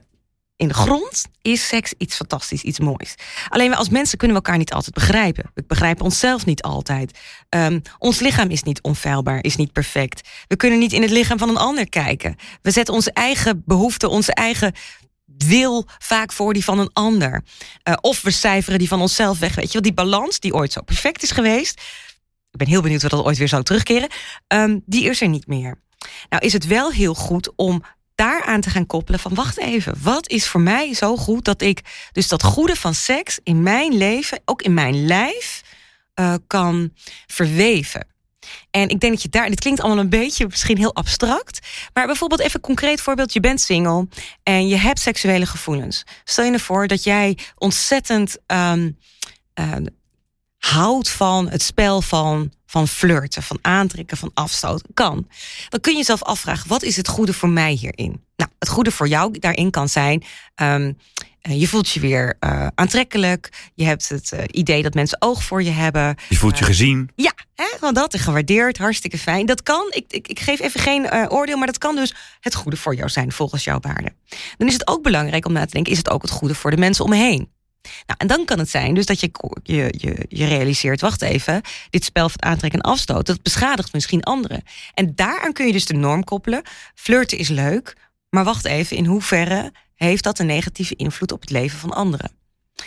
in 0.56 0.68
de 0.68 0.74
grond 0.74 1.26
is 1.42 1.68
seks 1.68 1.94
iets 1.98 2.16
fantastisch, 2.16 2.62
iets 2.62 2.80
moois. 2.80 3.16
Alleen 3.50 3.70
we 3.70 3.76
als 3.76 3.90
mensen 3.90 4.18
kunnen 4.18 4.38
we 4.38 4.44
elkaar 4.44 4.60
niet 4.60 4.74
altijd 4.74 4.94
begrijpen. 4.94 5.52
We 5.54 5.64
begrijpen 5.68 6.06
onszelf 6.06 6.46
niet 6.46 6.62
altijd. 6.62 7.20
Um, 7.50 7.82
ons 7.98 8.20
lichaam 8.20 8.50
is 8.50 8.64
niet 8.64 8.82
onfeilbaar, 8.82 9.44
is 9.44 9.56
niet 9.56 9.72
perfect. 9.72 10.30
We 10.48 10.56
kunnen 10.56 10.80
niet 10.80 10.94
in 10.94 11.02
het 11.02 11.12
lichaam 11.12 11.38
van 11.38 11.50
een 11.50 11.58
ander 11.58 11.90
kijken. 11.90 12.36
We 12.62 12.72
zetten 12.72 12.94
onze 12.94 13.12
eigen 13.12 13.62
behoeften, 13.66 14.10
onze 14.10 14.34
eigen 14.34 14.74
wil 15.38 15.86
vaak 15.98 16.32
voor 16.32 16.54
die 16.54 16.64
van 16.64 16.80
een 16.80 16.94
ander. 16.94 17.44
Uh, 17.84 17.94
of 18.02 18.22
we 18.22 18.32
cijferen 18.32 18.80
die 18.80 18.88
van 18.88 19.02
onszelf 19.02 19.40
weg. 19.40 19.56
Weet 19.56 19.68
je 19.68 19.74
wel, 19.74 19.82
die 19.82 19.94
balans 19.94 20.40
die 20.40 20.54
ooit 20.54 20.72
zo 20.72 20.82
perfect 20.82 21.24
is 21.24 21.32
geweest. 21.32 21.82
Ik 22.52 22.60
ben 22.60 22.68
heel 22.68 22.82
benieuwd 22.82 23.04
of 23.04 23.10
dat 23.10 23.24
ooit 23.24 23.38
weer 23.38 23.48
zou 23.48 23.64
terugkeren. 23.64 24.10
Um, 24.48 24.82
die 24.86 25.10
is 25.10 25.22
er 25.22 25.28
niet 25.28 25.48
meer. 25.48 25.82
Nou 26.30 26.46
is 26.46 26.54
het 26.54 26.68
wel 26.68 26.92
heel 26.92 27.14
goed 27.14 27.52
om 27.56 27.84
daaraan 28.16 28.62
te 28.62 28.70
gaan 28.70 28.86
koppelen 28.86 29.20
van 29.20 29.34
wacht 29.34 29.58
even, 29.58 29.96
wat 30.02 30.30
is 30.30 30.48
voor 30.48 30.62
mij 30.62 30.94
zo 30.94 31.18
goed 31.18 31.46
dat 31.46 31.62
ik 31.62 31.82
dus 32.12 32.28
dat 32.28 32.44
goede 32.44 32.76
van 32.76 32.94
seks 32.94 33.40
in 33.44 33.64
mijn 33.64 33.98
leven, 33.98 34.42
ook 34.46 34.62
in 34.62 34.74
mijn 34.74 35.06
lijf, 35.06 35.62
uh, 36.20 36.34
kan 36.48 36.94
verweven. 37.28 38.08
En 38.72 38.90
ik 38.90 39.00
denk 39.00 39.14
dat 39.14 39.22
je 39.22 39.30
daar, 39.30 39.50
dit 39.50 39.60
klinkt 39.60 39.82
allemaal 39.82 40.04
een 40.04 40.10
beetje 40.10 40.46
misschien 40.46 40.78
heel 40.78 40.96
abstract, 40.96 41.68
maar 41.94 42.06
bijvoorbeeld 42.06 42.42
even 42.42 42.56
een 42.56 42.62
concreet 42.62 43.02
voorbeeld: 43.02 43.34
je 43.34 43.40
bent 43.40 43.62
single 43.62 44.08
en 44.44 44.68
je 44.68 44.76
hebt 44.76 45.00
seksuele 45.00 45.46
gevoelens. 45.46 46.04
Stel 46.24 46.46
je 46.46 46.52
ervoor 46.52 46.88
dat 46.88 47.04
jij 47.04 47.38
ontzettend 47.58 48.38
um, 48.48 48.98
uh, 49.60 49.72
houdt 50.66 51.10
van 51.10 51.50
het 51.50 51.62
spel 51.62 52.02
van, 52.02 52.52
van 52.66 52.88
flirten, 52.88 53.44
van 53.44 53.60
aantrekken, 53.62 54.18
van 54.18 54.32
afstoten, 54.34 54.94
kan. 54.94 55.28
Dan 55.70 55.80
kun 55.80 55.92
je 55.92 55.98
jezelf 55.98 56.24
afvragen, 56.24 56.68
wat 56.68 56.84
is 56.84 56.96
het 56.96 57.08
goede 57.08 57.34
voor 57.34 57.50
mij 57.50 57.72
hierin? 57.72 58.24
Nou, 58.36 58.52
het 58.60 58.70
goede 58.70 58.92
voor 58.92 59.08
jou 59.08 59.40
daarin 59.40 59.72
kan 59.72 59.90
zijn, 59.90 60.24
um, 60.62 60.98
je 61.42 61.68
voelt 61.68 61.90
je 61.90 62.00
weer 62.00 62.38
uh, 62.40 62.68
aantrekkelijk. 62.76 63.72
Je 63.74 63.84
hebt 63.84 64.10
het 64.10 64.32
uh, 64.34 64.40
idee 64.52 64.84
dat 64.84 64.94
mensen 64.94 65.22
oog 65.22 65.44
voor 65.44 65.64
je 65.64 65.70
hebben. 65.70 66.16
Je 66.30 66.36
voelt 66.36 66.58
je 66.58 66.66
gezien. 66.66 67.10
Ja, 67.16 67.34
hè, 67.56 67.66
want 67.80 67.96
dat 67.96 68.14
is 68.14 68.22
gewaardeerd, 68.22 68.78
hartstikke 68.78 69.18
fijn. 69.18 69.46
Dat 69.46 69.64
kan, 69.64 69.88
ik, 69.90 70.06
ik, 70.08 70.28
ik 70.28 70.40
geef 70.40 70.60
even 70.60 70.80
geen 70.80 71.32
oordeel, 71.32 71.58
maar 71.58 71.68
dat 71.68 71.78
kan 71.78 71.96
dus 71.96 72.14
het 72.40 72.56
goede 72.56 72.78
voor 72.78 72.96
jou 72.96 73.10
zijn 73.10 73.32
volgens 73.32 73.64
jouw 73.64 73.80
waarde. 73.80 74.14
Dan 74.58 74.68
is 74.68 74.74
het 74.74 74.88
ook 74.88 75.04
belangrijk 75.04 75.46
om 75.46 75.54
na 75.54 75.66
te 75.66 75.74
denken, 75.74 75.92
is 75.92 75.98
het 75.98 76.10
ook 76.10 76.22
het 76.22 76.32
goede 76.32 76.56
voor 76.56 76.72
de 76.72 76.78
mensen 76.78 77.04
om 77.04 77.10
me 77.10 77.18
heen? 77.18 77.52
Nou, 78.06 78.18
en 78.18 78.28
dan 78.28 78.46
kan 78.46 78.60
het 78.60 78.70
zijn 78.70 78.94
dus 78.94 79.06
dat 79.06 79.20
je, 79.20 79.32
je, 79.64 79.94
je, 79.98 80.26
je 80.30 80.46
realiseert, 80.46 81.02
wacht 81.02 81.22
even, 81.22 81.62
dit 81.90 82.04
spel 82.04 82.30
van 82.30 82.44
aantrekken 82.44 82.82
en 82.82 82.92
afstoot, 82.92 83.26
dat 83.26 83.42
beschadigt 83.42 83.94
misschien 83.94 84.24
anderen. 84.24 84.64
En 84.94 85.16
daaraan 85.16 85.54
kun 85.54 85.66
je 85.66 85.72
dus 85.72 85.86
de 85.86 85.94
norm 85.94 86.24
koppelen. 86.24 86.62
Flirten 86.96 87.38
is 87.38 87.50
leuk, 87.50 87.96
maar 88.30 88.44
wacht 88.44 88.66
even, 88.66 88.98
in 88.98 89.06
hoeverre 89.06 89.72
heeft 89.96 90.24
dat 90.24 90.40
een 90.40 90.46
negatieve 90.46 90.96
invloed 90.96 91.32
op 91.32 91.42
het 91.42 91.50
leven 91.50 91.80
van 91.80 91.92
anderen? 91.92 92.43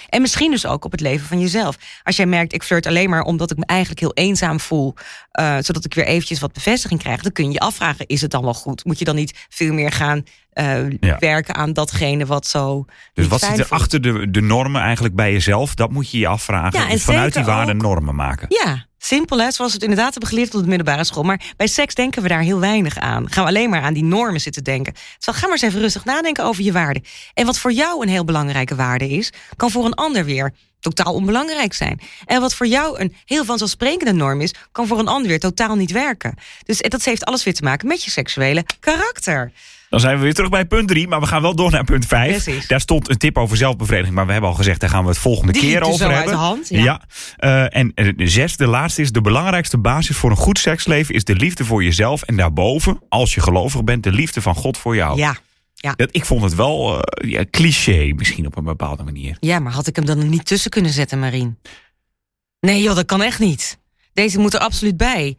En 0.09 0.21
misschien 0.21 0.51
dus 0.51 0.67
ook 0.67 0.85
op 0.85 0.91
het 0.91 1.01
leven 1.01 1.27
van 1.27 1.41
jezelf. 1.41 1.77
Als 2.03 2.17
jij 2.17 2.27
merkt, 2.27 2.53
ik 2.53 2.63
flirt 2.63 2.87
alleen 2.87 3.11
maar 3.11 3.23
omdat 3.23 3.51
ik 3.51 3.57
me 3.57 3.67
eigenlijk 3.67 4.01
heel 4.01 4.15
eenzaam 4.15 4.61
voel, 4.61 4.95
uh, 5.41 5.57
zodat 5.61 5.85
ik 5.85 5.95
weer 5.95 6.07
eventjes 6.07 6.41
wat 6.41 6.53
bevestiging 6.53 7.01
krijg, 7.01 7.23
dan 7.23 7.33
kun 7.33 7.45
je 7.45 7.53
je 7.53 7.59
afvragen: 7.59 8.07
is 8.07 8.21
het 8.21 8.31
dan 8.31 8.43
wel 8.43 8.55
goed? 8.55 8.85
Moet 8.85 8.99
je 8.99 9.05
dan 9.05 9.15
niet 9.15 9.47
veel 9.49 9.73
meer 9.73 9.93
gaan 9.93 10.25
uh, 10.55 10.91
ja. 11.01 11.17
werken 11.19 11.55
aan 11.55 11.73
datgene 11.73 12.27
wat 12.27 12.47
zo. 12.47 12.85
Dus 13.15 13.27
wat 13.27 13.41
zit 13.41 13.59
er 13.59 13.67
achter 13.69 14.01
de, 14.01 14.31
de 14.31 14.41
normen 14.41 14.83
eigenlijk 14.83 15.15
bij 15.15 15.33
jezelf? 15.33 15.75
Dat 15.75 15.91
moet 15.91 16.11
je 16.11 16.19
je 16.19 16.27
afvragen. 16.27 16.81
Ja, 16.81 16.89
en 16.89 17.01
vanuit 17.01 17.35
die 17.35 17.45
waarden 17.45 17.77
normen 17.77 18.15
maken. 18.15 18.47
Ja, 18.49 18.87
Simpel, 19.07 19.39
hè? 19.39 19.51
zoals 19.51 19.73
we 19.73 19.79
het 19.79 19.89
inderdaad 19.89 20.11
hebben 20.11 20.29
geleerd 20.29 20.55
op 20.55 20.63
de 20.63 20.69
middelbare 20.69 21.05
school. 21.05 21.23
Maar 21.23 21.55
bij 21.57 21.67
seks 21.67 21.95
denken 21.95 22.23
we 22.23 22.29
daar 22.29 22.41
heel 22.41 22.61
weinig 22.61 22.99
aan. 22.99 23.31
Gaan 23.31 23.45
we 23.45 23.51
alleen 23.51 23.71
maar 23.71 23.83
aan 23.83 23.95
die 23.95 24.05
normen 24.05 24.41
zitten 24.41 24.65
denken. 24.65 24.93
Dus 24.93 25.35
ga 25.35 25.41
maar 25.41 25.51
eens 25.51 25.63
even 25.63 25.81
rustig 25.81 26.05
nadenken 26.05 26.45
over 26.45 26.63
je 26.65 26.73
waarden. 26.73 27.05
En 27.35 27.47
wat 27.47 27.59
voor 27.59 27.73
jou 27.73 28.03
een 28.03 28.09
heel 28.09 28.25
belangrijke 28.25 28.75
waarde 28.75 29.09
is, 29.09 29.33
kan 29.57 29.71
voor 29.71 29.85
een 29.85 29.95
ander 29.95 30.25
weer 30.25 30.53
totaal 30.81 31.15
onbelangrijk 31.15 31.73
zijn. 31.73 32.01
En 32.25 32.41
wat 32.41 32.55
voor 32.55 32.67
jou 32.67 33.01
een 33.01 33.17
heel 33.25 33.45
vanzelfsprekende 33.45 34.13
norm 34.13 34.41
is, 34.41 34.55
kan 34.73 34.87
voor 34.87 34.99
een 34.99 35.09
ander 35.09 35.29
weer 35.29 35.41
totaal 35.41 35.75
niet 35.75 35.93
werken. 35.93 36.35
Dus 36.65 36.79
dat 36.79 37.05
heeft 37.05 37.25
alles 37.25 37.45
weer 37.45 37.55
te 37.55 37.63
maken 37.63 37.89
met 37.89 38.05
je 38.05 38.11
seksuele 38.11 38.65
karakter. 38.81 39.53
Dan 39.89 40.01
zijn 40.01 40.17
we 40.17 40.23
weer 40.23 40.35
terug 40.35 40.51
bij 40.51 40.65
punt 40.65 40.89
3, 40.89 41.09
maar 41.09 41.21
we 41.21 41.27
gaan 41.27 41.43
wel 41.43 41.55
door 41.55 41.71
naar 41.71 41.85
punt 41.85 42.07
5. 42.07 42.67
Daar 42.67 42.81
stond 42.81 43.09
een 43.09 43.17
tip 43.17 43.39
over 43.39 43.57
zelfbevrediging, 43.57 44.15
maar 44.15 44.27
we 44.27 44.33
hebben 44.33 44.51
al 44.51 44.57
gezegd, 44.57 44.81
daar 44.81 44.91
gaan 44.91 45.03
we 45.03 45.09
het 45.09 45.19
volgende 45.19 45.53
keer 45.53 45.83
over 45.83 46.01
hebben. 46.01 46.17
Uit 46.19 46.29
de 46.29 46.35
hand, 46.35 46.69
ja. 46.69 46.83
ja. 46.83 47.03
Uh, 47.71 47.81
en 47.81 47.93
de 48.17 48.29
zesde, 48.29 48.65
de 48.65 48.71
laatste 48.71 49.03
is: 49.03 49.13
de 49.13 49.21
belangrijkste 49.21 49.79
basis 49.79 50.17
voor 50.17 50.31
een 50.31 50.37
goed 50.37 50.59
seksleven 50.59 51.15
is 51.15 51.25
de 51.25 51.35
liefde 51.35 51.65
voor 51.65 51.85
jezelf. 51.85 52.23
En 52.23 52.37
daarboven, 52.37 53.03
als 53.09 53.35
je 53.35 53.41
gelovig 53.41 53.85
bent, 53.85 54.03
de 54.03 54.13
liefde 54.13 54.43
van 54.43 54.55
God 54.55 54.79
voor 54.79 54.95
jou. 54.95 55.19
Ja. 55.19 55.37
Ja. 55.75 55.93
Dat, 55.97 56.09
ik 56.13 56.25
vond 56.25 56.43
het 56.43 56.55
wel 56.55 56.95
uh, 56.95 57.31
ja, 57.31 57.45
cliché, 57.51 58.13
misschien 58.17 58.47
op 58.47 58.57
een 58.57 58.65
bepaalde 58.65 59.03
manier. 59.03 59.37
Ja, 59.41 59.59
maar 59.59 59.73
had 59.73 59.87
ik 59.87 59.97
hem 59.97 60.05
dan 60.05 60.19
er 60.19 60.25
niet 60.25 60.47
tussen 60.47 60.71
kunnen 60.71 60.93
zetten, 60.93 61.19
Marien? 61.19 61.59
Nee, 62.61 62.83
joh, 62.83 62.95
dat 62.95 63.05
kan 63.05 63.23
echt 63.23 63.39
niet. 63.39 63.79
Deze 64.13 64.39
moet 64.39 64.55
er 64.55 64.61
absoluut 64.61 64.97
bij. 64.97 65.37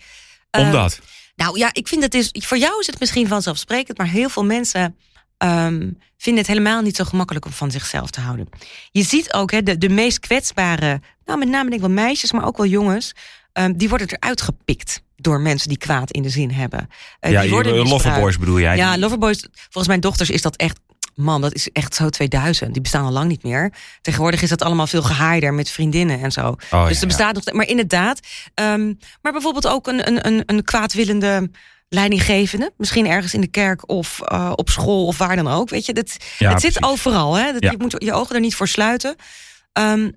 Omdat? 0.51 0.99
Nou 1.37 1.57
ja, 1.57 1.69
ik 1.73 1.87
vind 1.87 2.03
het 2.03 2.13
is. 2.13 2.29
Voor 2.31 2.57
jou 2.57 2.79
is 2.79 2.87
het 2.87 2.99
misschien 2.99 3.27
vanzelfsprekend, 3.27 3.97
maar 3.97 4.07
heel 4.07 4.29
veel 4.29 4.45
mensen 4.45 4.95
um, 5.37 5.97
vinden 6.17 6.41
het 6.41 6.47
helemaal 6.47 6.81
niet 6.81 6.95
zo 6.95 7.03
gemakkelijk 7.03 7.45
om 7.45 7.51
van 7.51 7.71
zichzelf 7.71 8.09
te 8.09 8.21
houden. 8.21 8.49
Je 8.91 9.03
ziet 9.03 9.33
ook 9.33 9.51
hè, 9.51 9.63
de, 9.63 9.77
de 9.77 9.89
meest 9.89 10.19
kwetsbare, 10.19 11.01
nou 11.25 11.39
met 11.39 11.47
name 11.47 11.69
denk 11.69 11.81
ik 11.81 11.87
wel 11.87 12.05
meisjes, 12.05 12.31
maar 12.31 12.45
ook 12.45 12.57
wel 12.57 12.65
jongens, 12.65 13.13
um, 13.53 13.77
die 13.77 13.89
worden 13.89 14.07
eruit 14.09 14.41
gepikt 14.41 15.01
door 15.15 15.41
mensen 15.41 15.69
die 15.69 15.77
kwaad 15.77 16.11
in 16.11 16.21
de 16.21 16.29
zin 16.29 16.51
hebben. 16.51 16.89
Uh, 17.21 17.31
ja, 17.31 17.41
die 17.41 17.49
worden 17.49 17.87
Loverboys 17.87 18.37
bedoel 18.37 18.59
jij? 18.59 18.75
Ja, 18.75 18.97
Loverboys. 18.97 19.47
Volgens 19.51 19.87
mijn 19.87 19.99
dochters 19.99 20.29
is 20.29 20.41
dat 20.41 20.55
echt 20.55 20.79
man, 21.17 21.41
dat 21.41 21.53
is 21.53 21.69
echt 21.71 21.95
zo 21.95 22.09
2000. 22.09 22.73
Die 22.73 22.81
bestaan 22.81 23.05
al 23.05 23.11
lang 23.11 23.27
niet 23.29 23.43
meer. 23.43 23.73
Tegenwoordig 24.01 24.41
is 24.41 24.49
dat 24.49 24.61
allemaal 24.61 24.87
veel 24.87 25.01
gehaaider 25.03 25.53
met 25.53 25.69
vriendinnen 25.69 26.21
en 26.21 26.31
zo. 26.31 26.55
Oh, 26.71 26.87
dus 26.87 26.95
ja, 26.95 27.01
er 27.01 27.07
bestaat 27.07 27.35
nog. 27.35 27.53
Maar 27.53 27.67
inderdaad. 27.67 28.19
ehm, 28.53 28.93
maar 29.21 29.31
bijvoorbeeld 29.31 29.67
ook 29.67 29.87
een, 29.87 30.07
een, 30.07 30.27
een, 30.27 30.43
een 30.45 30.63
kwaadwillende 30.63 31.49
leidinggevende. 31.89 32.71
Misschien 32.77 33.07
ergens 33.07 33.33
in 33.33 33.41
de 33.41 33.47
kerk 33.47 33.89
of 33.89 34.21
eh, 34.21 34.51
op 34.55 34.69
school 34.69 35.05
of 35.05 35.17
waar 35.17 35.35
dan 35.35 35.47
ook. 35.47 35.69
Weet 35.69 35.85
je, 35.85 35.93
dat, 35.93 36.17
Ja, 36.37 36.51
het 36.51 36.61
zit 36.61 36.83
overal. 36.83 37.35
Hè? 37.35 37.51
Dat. 37.51 37.71
Je 37.71 37.75
moet 37.77 37.95
je 37.97 38.13
ogen 38.13 38.35
er 38.35 38.41
niet 38.41 38.55
voor 38.55 38.67
sluiten. 38.67 39.15
Ehm, 39.73 40.09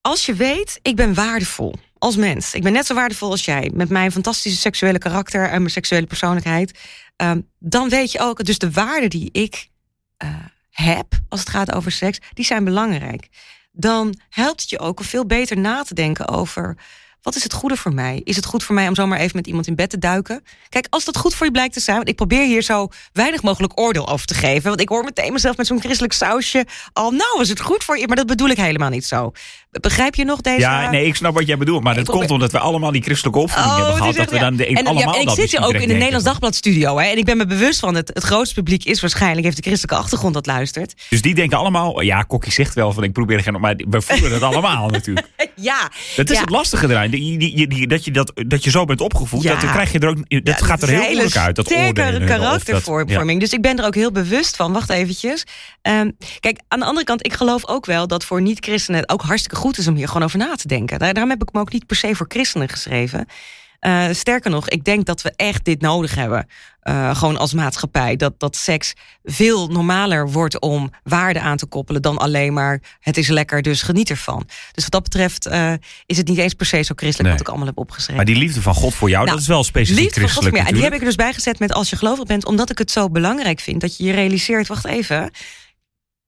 als 0.00 0.26
je 0.26 0.34
weet, 0.34 0.78
ik 0.82 0.96
ben 0.96 1.14
waardevol 1.14 1.74
als 1.98 2.16
mens. 2.16 2.54
Ik 2.54 2.62
ben 2.62 2.72
net 2.72 2.86
zo 2.86 2.94
waardevol 2.94 3.30
als 3.30 3.44
jij. 3.44 3.70
Met 3.74 3.88
mijn 3.88 4.12
fantastische 4.12 4.58
seksuele 4.58 4.98
karakter 4.98 5.48
en 5.48 5.58
mijn 5.58 5.70
seksuele 5.70 6.06
persoonlijkheid. 6.06 6.78
Ehm, 7.18 7.40
dan 7.58 7.88
weet 7.88 8.12
je 8.12 8.18
ook, 8.18 8.44
dus 8.44 8.58
de 8.58 8.70
waarden 8.70 9.10
die 9.10 9.28
ik 9.32 9.68
eh, 10.16 10.28
heb 10.70 11.06
als 11.28 11.40
het 11.40 11.48
gaat 11.48 11.72
over 11.72 11.92
seks, 11.92 12.18
die 12.34 12.44
zijn 12.44 12.64
belangrijk. 12.64 13.28
Dan 13.72 14.14
helpt 14.28 14.60
het 14.60 14.70
je 14.70 14.78
ook 14.78 14.98
om 14.98 15.04
veel 15.04 15.26
beter 15.26 15.58
na 15.58 15.82
te 15.82 15.94
denken 15.94 16.28
over. 16.28 16.76
Wat 17.22 17.36
is 17.36 17.42
het 17.42 17.52
goede 17.52 17.76
voor 17.76 17.94
mij? 17.94 18.20
Is 18.24 18.36
het 18.36 18.44
goed 18.44 18.64
voor 18.64 18.74
mij 18.74 18.88
om 18.88 18.94
zomaar 18.94 19.18
even 19.18 19.36
met 19.36 19.46
iemand 19.46 19.66
in 19.66 19.74
bed 19.74 19.90
te 19.90 19.98
duiken? 19.98 20.44
Kijk, 20.68 20.86
als 20.90 21.04
dat 21.04 21.16
goed 21.16 21.34
voor 21.34 21.46
je 21.46 21.52
blijkt 21.52 21.74
te 21.74 21.80
zijn, 21.80 21.96
want 21.96 22.08
ik 22.08 22.16
probeer 22.16 22.44
hier 22.44 22.62
zo 22.62 22.88
weinig 23.12 23.42
mogelijk 23.42 23.80
oordeel 23.80 24.08
over 24.08 24.26
te 24.26 24.34
geven. 24.34 24.68
Want 24.68 24.80
ik 24.80 24.88
hoor 24.88 25.04
meteen 25.04 25.32
mezelf 25.32 25.56
met 25.56 25.66
zo'n 25.66 25.80
christelijk 25.80 26.12
sausje 26.12 26.66
al, 26.92 27.10
nou 27.10 27.40
is 27.40 27.48
het 27.48 27.60
goed 27.60 27.84
voor 27.84 27.98
je, 27.98 28.06
maar 28.06 28.16
dat 28.16 28.26
bedoel 28.26 28.48
ik 28.48 28.56
helemaal 28.56 28.90
niet 28.90 29.06
zo. 29.06 29.32
Begrijp 29.70 30.14
je 30.14 30.24
nog 30.24 30.40
deze? 30.40 30.60
Ja, 30.60 30.90
nee, 30.90 31.06
ik 31.06 31.14
snap 31.14 31.34
wat 31.34 31.46
jij 31.46 31.56
bedoelt. 31.56 31.82
Maar 31.82 31.94
dat 31.94 32.04
probeer- 32.04 32.20
komt 32.20 32.32
omdat 32.34 32.52
we 32.52 32.58
allemaal 32.58 32.92
die 32.92 33.02
christelijke 33.02 33.38
opvoeding 33.38 33.74
hebben 33.74 33.86
het 33.92 33.96
gehad. 34.02 34.16
Dat 34.16 34.30
we 34.30 34.38
dan 34.38 34.56
de, 34.56 34.66
en, 34.66 34.72
ja, 34.74 34.82
allemaal 34.90 35.14
en 35.14 35.20
ik 35.20 35.30
zit 35.30 35.50
hier 35.50 35.60
ook 35.60 35.72
in 35.72 35.78
denken. 35.78 35.96
Nederlands 35.96 36.24
Dagblad 36.24 36.54
studio. 36.54 36.98
Hè, 36.98 37.06
en 37.06 37.16
ik 37.18 37.24
ben 37.24 37.36
me 37.36 37.46
bewust 37.46 37.78
van 37.80 37.94
het, 37.94 38.10
het 38.14 38.24
grootste 38.24 38.54
publiek 38.54 38.84
is 38.84 39.00
waarschijnlijk 39.00 39.44
heeft 39.44 39.56
de 39.56 39.62
christelijke 39.62 40.02
achtergrond 40.02 40.34
dat 40.34 40.46
luistert. 40.46 40.94
Dus 41.08 41.22
die 41.22 41.34
denken 41.34 41.58
allemaal... 41.58 42.00
Ja, 42.00 42.22
Kokkie 42.22 42.52
zegt 42.52 42.74
wel 42.74 42.92
van 42.92 43.02
ik 43.02 43.12
probeer 43.12 43.40
geen... 43.40 43.60
Maar 43.60 43.74
we 43.88 44.00
voelen 44.00 44.32
het 44.32 44.42
allemaal 44.42 44.88
natuurlijk. 44.98 45.26
Ja, 45.54 45.90
Dat 46.16 46.30
is 46.30 46.34
ja. 46.36 46.40
het 46.40 46.50
lastige 46.50 46.88
eraan. 46.88 47.10
Die, 47.10 47.38
die, 47.68 47.86
dat, 47.86 48.04
je 48.04 48.10
dat, 48.10 48.32
dat 48.46 48.64
je 48.64 48.70
zo 48.70 48.84
bent 48.84 49.00
opgevoed, 49.00 49.42
Ja. 49.42 49.52
dat 49.52 49.60
dan 49.60 49.70
krijg 49.70 49.92
je 49.92 49.98
er 49.98 50.08
ook... 50.08 50.16
Dat 50.28 50.40
Ja, 50.58 50.66
gaat 50.66 50.82
er 50.82 50.88
heel 50.88 51.02
moeilijk 51.02 51.36
uit. 51.36 51.56
Dat 51.56 51.68
dat- 51.68 51.92
karaktervorming. 52.26 53.40
Dus 53.40 53.52
ik 53.52 53.62
ben 53.62 53.78
er 53.78 53.84
ook 53.84 53.94
heel 53.94 54.12
bewust 54.12 54.56
van. 54.56 54.72
Wacht 54.72 54.90
eventjes. 54.90 55.44
Ehm, 55.82 56.10
kijk, 56.40 56.60
aan 56.68 56.78
de 56.78 56.84
andere 56.84 57.04
kant, 57.06 57.26
ik 57.26 57.32
geloof 57.32 57.66
ook 57.68 57.86
wel 57.86 58.06
dat 58.06 58.24
voor 58.24 58.42
niet-christenen 58.42 59.00
het 59.00 59.10
ook 59.10 59.22
hartstikke 59.22 59.56
goed 59.56 59.67
is 59.76 59.86
om 59.88 59.94
hier 59.94 60.08
gewoon 60.08 60.22
over 60.22 60.38
na 60.38 60.54
te 60.54 60.68
denken. 60.68 60.98
Daar, 60.98 61.12
daarom 61.12 61.30
heb 61.32 61.42
ik 61.42 61.52
me 61.52 61.60
ook 61.60 61.72
niet 61.72 61.86
per 61.86 61.96
se 61.96 62.14
voor 62.14 62.26
christenen 62.28 62.68
geschreven. 62.68 63.26
Eh, 63.78 64.04
sterker 64.12 64.50
nog, 64.50 64.68
ik 64.68 64.84
denk 64.84 65.06
dat 65.06 65.22
we 65.22 65.32
echt 65.36 65.64
dit 65.64 65.80
nodig 65.80 66.14
hebben. 66.14 66.46
eh, 66.80 67.16
gewoon 67.16 67.36
als 67.36 67.52
maatschappij. 67.54 68.16
Dat, 68.16 68.40
dat 68.40 68.56
seks 68.56 68.92
veel 69.24 69.68
normaler 69.68 70.30
wordt 70.30 70.60
om 70.60 70.90
waarde 71.02 71.40
aan 71.40 71.56
te 71.56 71.66
koppelen 71.66 72.02
dan 72.02 72.18
alleen 72.18 72.52
maar 72.52 72.80
het 73.00 73.16
is 73.16 73.28
lekker, 73.28 73.62
dus 73.62 73.82
geniet 73.82 74.10
ervan. 74.10 74.44
Dus 74.72 74.82
wat 74.82 74.92
dat 74.92 75.02
betreft 75.02 75.46
eh, 75.46 75.72
is 76.06 76.16
het 76.16 76.28
niet 76.28 76.38
eens 76.38 76.54
per 76.54 76.66
se 76.66 76.82
zo 76.82 76.92
christelijk 76.96 77.22
Nee. 77.22 77.30
wat 77.32 77.40
ik 77.40 77.48
allemaal 77.48 77.66
heb 77.66 77.78
opgeschreven. 77.78 78.16
Maar 78.16 78.24
die 78.24 78.36
liefde 78.36 78.62
van 78.62 78.74
God 78.74 78.94
voor 78.94 79.08
jou, 79.08 79.20
Nou, 79.24 79.34
dat 79.36 79.42
is 79.44 79.50
wel 79.50 79.64
specifiek 79.64 80.02
Liefde 80.02 80.20
van 80.20 80.28
God 80.30 80.38
christelijk 80.38 80.56
voor 80.56 80.64
mij. 80.64 80.72
En 80.72 80.74
die 80.74 80.84
heb 80.84 80.92
ik 80.94 81.00
er 81.00 81.16
dus 81.16 81.24
bijgezet 81.26 81.58
met 81.58 81.72
als 81.72 81.90
je 81.90 81.96
gelovig 81.96 82.24
bent, 82.24 82.44
omdat 82.44 82.70
ik 82.70 82.78
het 82.78 82.90
zo 82.90 83.10
belangrijk 83.10 83.60
vind 83.60 83.80
dat 83.80 83.96
je 83.96 84.04
je 84.04 84.12
realiseert. 84.12 84.66
Wacht 84.68 84.84
even. 84.86 85.30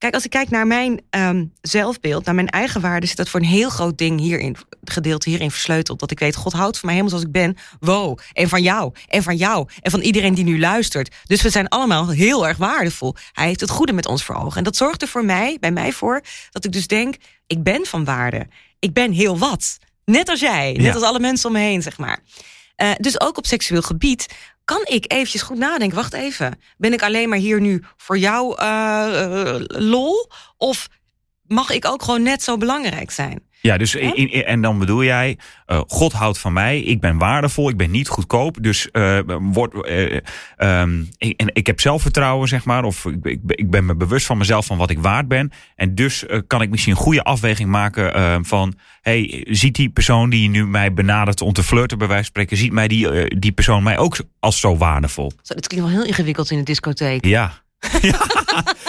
Kijk, 0.01 0.15
als 0.15 0.25
ik 0.25 0.31
kijk 0.31 0.51
naar 0.51 0.67
mijn 0.67 1.01
ehm, 1.11 1.45
zelfbeeld, 1.61 2.25
naar 2.25 2.35
mijn 2.35 2.49
eigen 2.49 2.81
waarde, 2.81 3.07
zit 3.07 3.17
dat 3.17 3.29
voor 3.29 3.41
een 3.41 3.47
heel 3.47 3.71
groot 3.71 3.99
ding 3.99 4.21
hierin, 4.21 4.57
gedeelte 4.85 5.29
hierin 5.29 5.51
versleuteld. 5.51 5.99
Dat 6.01 6.11
ik 6.11 6.19
weet, 6.19 6.37
God 6.37 6.53
houdt 6.53 6.79
van 6.79 6.89
mij 6.89 6.95
helemaal 6.99 7.19
zoals 7.19 7.35
ik 7.35 7.41
ben. 7.41 7.57
Wow. 7.81 8.19
En 8.33 8.49
van 8.49 8.63
jou. 8.63 8.93
En 9.09 9.23
van 9.23 9.37
jou. 9.37 9.69
En 9.81 9.91
van 9.91 10.01
iedereen 10.01 10.35
die 10.35 10.45
nu 10.45 10.59
luistert. 10.61 11.15
Dus 11.25 11.43
we 11.43 11.51
zijn 11.51 11.69
allemaal 11.69 12.09
heel 12.11 12.49
erg 12.49 12.57
waardevol. 12.57 13.15
Hij 13.33 13.47
heeft 13.47 13.61
het 13.61 13.71
goede 13.71 13.93
met 13.93 14.07
ons 14.07 14.25
voor 14.25 14.35
ogen. 14.35 14.57
En 14.57 14.65
dat 14.65 14.77
zorgt 14.77 15.03
er 15.03 15.09
voor 15.09 15.25
mij, 15.25 15.57
bij 15.61 15.73
mij 15.73 15.93
voor, 15.93 16.21
dat 16.51 16.65
ik 16.65 16.73
dus 16.73 16.87
denk, 16.87 17.15
ik 17.47 17.63
ben 17.63 17.87
van 17.87 18.05
waarde. 18.05 18.47
Ik 18.79 18.93
ben 18.93 19.13
heel 19.13 19.39
wat. 19.39 19.79
Net 20.05 20.29
als 20.29 20.41
jij. 20.41 20.73
Net 20.73 20.85
Ja. 20.85 20.93
als 20.93 21.03
alle 21.03 21.21
mensen 21.21 21.47
om 21.49 21.55
me 21.55 21.61
heen, 21.61 21.83
zeg 21.83 21.99
maar. 21.99 22.19
Eh, 22.77 22.91
dus 22.97 23.21
ook 23.21 23.37
op 23.39 23.47
seksueel 23.47 23.83
gebied 23.83 24.27
kan 24.71 24.81
ik 24.85 25.13
eventjes 25.13 25.43
goed 25.43 25.59
nadenken. 25.59 25.97
Wacht 25.97 26.13
even, 26.13 26.61
ben 26.77 26.93
ik 26.93 27.03
alleen 27.03 27.29
maar 27.29 27.39
hier 27.39 27.61
nu 27.61 27.85
voor 27.97 28.19
jou 28.19 28.59
eh, 28.59 29.23
eh, 29.23 29.63
lol? 29.67 30.31
Of 30.57 30.89
mag 31.51 31.71
ik 31.71 31.87
ook 31.87 32.03
gewoon 32.03 32.23
net 32.23 32.43
zo 32.43 32.57
belangrijk 32.57 33.11
zijn? 33.11 33.49
Ja, 33.63 33.77
dus 33.79 33.95
in, 33.95 34.15
in- 34.15 34.45
en 34.45 34.63
dan 34.63 34.79
bedoel 34.79 35.05
jij, 35.05 35.39
eh, 35.67 35.81
God 35.87 36.13
houdt 36.13 36.39
van 36.39 36.53
mij, 36.53 36.81
ik 36.81 37.01
ben 37.01 37.19
waardevol, 37.19 37.69
ik 37.69 37.77
ben 37.77 37.91
niet 37.91 38.09
goedkoop, 38.09 38.57
dus 38.61 38.91
eh, 38.91 39.19
word, 39.41 39.87
eh, 39.87 40.17
ehm, 40.57 41.05
ik, 41.17 41.41
en 41.41 41.51
ik 41.53 41.67
heb 41.67 41.81
zelfvertrouwen, 41.81 42.49
zeg 42.49 42.65
maar, 42.65 42.85
of 42.85 43.05
ik, 43.05 43.25
ik, 43.25 43.43
ben- 43.43 43.57
ik 43.59 43.71
ben 43.71 43.85
me 43.87 43.97
bewust 43.97 44.27
van 44.27 44.39
mezelf, 44.39 44.67
van 44.67 44.77
wat 44.79 44.91
ik 44.91 44.99
waard 44.99 45.29
ben. 45.29 45.51
En 45.75 45.95
dus 45.95 46.25
kan 46.47 46.63
ik 46.63 46.71
misschien 46.71 46.93
een 46.93 46.99
goede 46.99 47.23
afweging 47.23 47.69
maken 47.69 48.15
eh, 48.15 48.37
van, 48.43 48.75
hey, 49.01 49.47
ziet 49.49 49.75
die 49.75 49.91
persoon 49.91 50.31
die 50.31 50.49
nu 50.49 50.67
mij 50.67 50.93
benadert 50.93 51.41
om 51.41 51.53
te 51.53 51.63
flirten, 51.63 51.99
bij 51.99 52.07
wijze 52.09 52.23
van 52.23 52.31
spreken, 52.33 52.57
ziet 52.57 52.73
mij 52.73 52.89
die, 52.89 53.39
die 53.39 53.53
persoon 53.53 53.83
mij 53.83 53.99
ook 53.99 54.17
als 54.41 54.61
zo 54.61 54.77
waardevol? 54.77 55.33
Zo, 55.43 55.55
dat 55.55 55.67
klinkt 55.67 55.87
wel 55.89 55.97
heel 55.97 56.07
ingewikkeld 56.07 56.51
in 56.51 56.59
de 56.59 56.65
discotheek. 56.65 57.25
Ja. 57.25 57.53
Ja. 58.01 58.27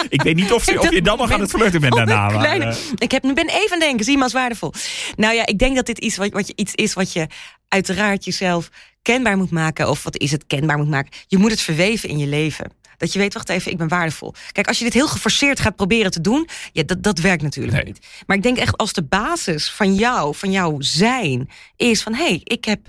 ik 0.08 0.22
weet 0.22 0.34
niet 0.36 0.52
of, 0.52 0.62
ze- 0.64 0.78
of 0.80 0.90
je 0.90 1.02
dan 1.02 1.18
nog 1.18 1.32
aan 1.32 1.40
het 1.40 1.50
flirten 1.50 1.80
bent 1.80 1.94
daarna. 2.00 2.28
maar, 2.30 2.60
eh, 2.60 2.76
ik 2.98 3.10
heb, 3.10 3.22
ben 3.22 3.48
even 3.48 3.78
denken, 3.78 4.04
zie 4.04 4.12
je 4.12 4.18
me 4.18 4.24
als 4.24 4.32
waardevol. 4.32 4.72
Nou 5.16 5.34
ja, 5.34 5.46
ik 5.46 5.58
denk 5.58 5.76
dat 5.76 5.86
dit 5.86 5.98
iets, 5.98 6.16
wat, 6.16 6.32
wat 6.32 6.46
je, 6.46 6.52
iets 6.56 6.74
is 6.74 6.92
wat 6.94 7.12
je 7.12 7.26
uiteraard 7.68 8.24
jezelf 8.24 8.68
kenbaar 9.02 9.36
moet 9.36 9.50
maken. 9.50 9.88
Of 9.88 10.02
wat 10.02 10.16
is 10.18 10.30
het 10.30 10.46
kenbaar 10.46 10.76
moet 10.78 10.88
maken? 10.88 11.12
Je 11.26 11.38
moet 11.38 11.50
het 11.50 11.60
verweven 11.60 12.08
in 12.08 12.18
je 12.18 12.26
leven. 12.26 12.72
Dat 12.96 13.12
je 13.12 13.18
weet, 13.18 13.34
wacht 13.34 13.48
even, 13.48 13.72
ik 13.72 13.78
ben 13.78 13.88
waardevol. 13.88 14.34
Kijk, 14.52 14.66
als 14.68 14.78
je 14.78 14.84
dit 14.84 14.92
heel 14.92 15.08
geforceerd 15.08 15.60
gaat 15.60 15.76
proberen 15.76 16.10
te 16.10 16.20
doen, 16.20 16.48
ja, 16.72 16.82
dat, 16.82 17.02
dat 17.02 17.18
werkt 17.18 17.42
natuurlijk 17.42 17.74
Nee. 17.76 17.84
niet. 17.84 18.06
Maar 18.26 18.36
ik 18.36 18.42
denk 18.42 18.56
echt 18.58 18.76
als 18.76 18.92
de 18.92 19.02
basis 19.02 19.70
van 19.70 19.94
jou, 19.94 20.34
van 20.34 20.50
jouw 20.50 20.76
zijn, 20.78 21.50
is 21.76 22.02
van 22.02 22.14
hé, 22.14 22.24
hey, 22.24 22.40
ik 22.44 22.64
heb. 22.64 22.80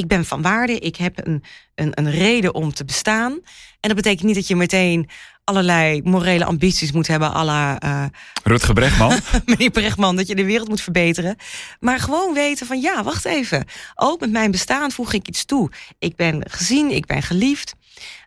Ik 0.00 0.06
ben 0.06 0.24
van 0.24 0.42
waarde, 0.42 0.78
ik 0.78 0.96
heb 0.96 1.26
een, 1.26 1.44
een, 1.74 1.92
een 1.94 2.10
reden 2.10 2.54
om 2.54 2.72
te 2.72 2.84
bestaan. 2.84 3.32
En 3.80 3.88
dat 3.88 3.94
betekent 3.94 4.26
niet 4.26 4.34
dat 4.34 4.48
je 4.48 4.56
meteen 4.56 5.08
allerlei 5.44 6.00
morele 6.04 6.44
ambities 6.44 6.92
moet 6.92 7.06
hebben, 7.06 7.34
à 7.34 7.44
la 7.44 7.78
eh, 7.78 8.04
Rutger 8.42 8.74
Bregman. 8.74 9.18
meneer 9.46 9.70
Brechtman, 9.70 10.16
dat 10.16 10.26
je 10.26 10.34
de 10.34 10.44
wereld 10.44 10.68
moet 10.68 10.80
verbeteren. 10.80 11.36
Maar 11.80 11.98
gewoon 11.98 12.34
weten 12.34 12.66
van 12.66 12.80
ja, 12.80 13.02
wacht 13.02 13.24
even. 13.24 13.64
Ook 13.94 14.20
met 14.20 14.30
mijn 14.30 14.50
bestaan 14.50 14.90
voeg 14.90 15.12
ik 15.12 15.28
iets 15.28 15.44
toe. 15.44 15.70
Ik 15.98 16.16
ben 16.16 16.50
gezien, 16.50 16.90
ik 16.90 17.06
ben 17.06 17.22
geliefd. 17.22 17.74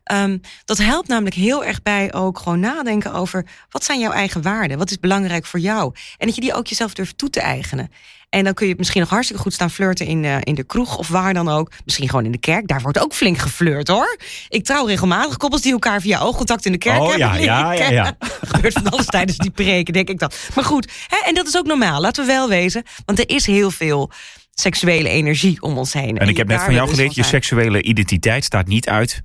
Ehm, 0.04 0.38
dat 0.66 0.78
helpt 0.78 1.08
namelijk 1.08 1.36
heel 1.36 1.66
erg 1.66 1.82
bij 1.82 2.14
ook 2.14 2.40
gewoon 2.40 2.60
nadenken 2.60 3.14
over 3.14 3.46
wat 3.70 3.84
zijn 3.84 4.00
jouw 4.00 4.12
eigen 4.12 4.42
waarden? 4.42 4.78
Wat 4.78 4.90
is 4.92 5.00
belangrijk 5.00 5.46
voor 5.46 5.60
jou? 5.60 5.94
En 6.18 6.26
dat 6.26 6.36
je 6.36 6.42
die 6.42 6.54
ook 6.54 6.68
jezelf 6.68 6.94
durft 6.94 7.18
toe 7.18 7.30
te 7.30 7.40
eigenen. 7.42 7.92
En 8.30 8.44
dan 8.44 8.54
kun 8.54 8.68
je 8.68 8.76
misschien 8.78 9.02
nog 9.02 9.10
hartstikke 9.10 9.42
goed 9.42 9.54
staan 9.54 9.70
flirten 9.72 10.06
in, 10.06 10.26
in 10.26 10.56
de 10.56 10.64
kroeg 10.64 10.98
of 10.98 11.08
waar 11.08 11.34
dan 11.34 11.50
ook. 11.50 11.72
Misschien 11.86 12.10
gewoon 12.10 12.26
in 12.26 12.32
de 12.32 12.38
kerk. 12.38 12.68
Daar 12.68 12.82
wordt 12.82 13.00
ook 13.00 13.14
flink 13.14 13.38
geflirt 13.38 13.88
hoor. 13.88 14.18
Ik 14.50 14.64
trouw 14.64 14.86
regelmatig 14.86 15.38
koppels 15.38 15.62
die 15.62 15.72
elkaar 15.72 16.02
via 16.02 16.20
oogcontact 16.20 16.66
in 16.66 16.72
de 16.72 16.78
kerk 16.78 17.00
Oh, 17.00 17.10
hebben. 17.10 17.42
ja, 17.42 17.72
ja, 17.72 17.72
ja, 17.74 17.90
ja. 17.90 18.16
Gebeurt 18.52 18.74
van 18.74 18.90
alles 18.90 19.06
tijdens 19.06 19.38
die 19.38 19.52
preken, 19.52 19.94
denk 19.94 20.10
ik 20.10 20.20
dan. 20.20 20.32
Maar 20.56 20.64
goed, 20.64 20.92
hè, 21.08 21.18
en 21.26 21.34
dat 21.34 21.48
is 21.48 21.58
ook 21.58 21.66
normaal. 21.66 22.02
Laten 22.02 22.26
we 22.26 22.32
wel 22.32 22.50
wezen. 22.50 22.84
Want 23.06 23.20
er 23.20 23.30
is 23.30 23.46
heel 23.46 23.72
veel 23.72 24.12
seksuele 24.54 25.10
energie 25.10 25.62
om 25.62 25.78
ons 25.78 25.94
heen. 25.94 26.18
En 26.18 26.28
ik 26.28 26.38
heb 26.38 26.48
net 26.48 26.62
van 26.62 26.74
jou 26.74 26.80
bewust 26.86 26.96
geleerd, 26.96 27.16
je 27.16 27.24
seksuele 27.24 27.82
identiteit 27.82 28.44
staat 28.44 28.68
niet 28.68 28.90
uit. 28.90 29.22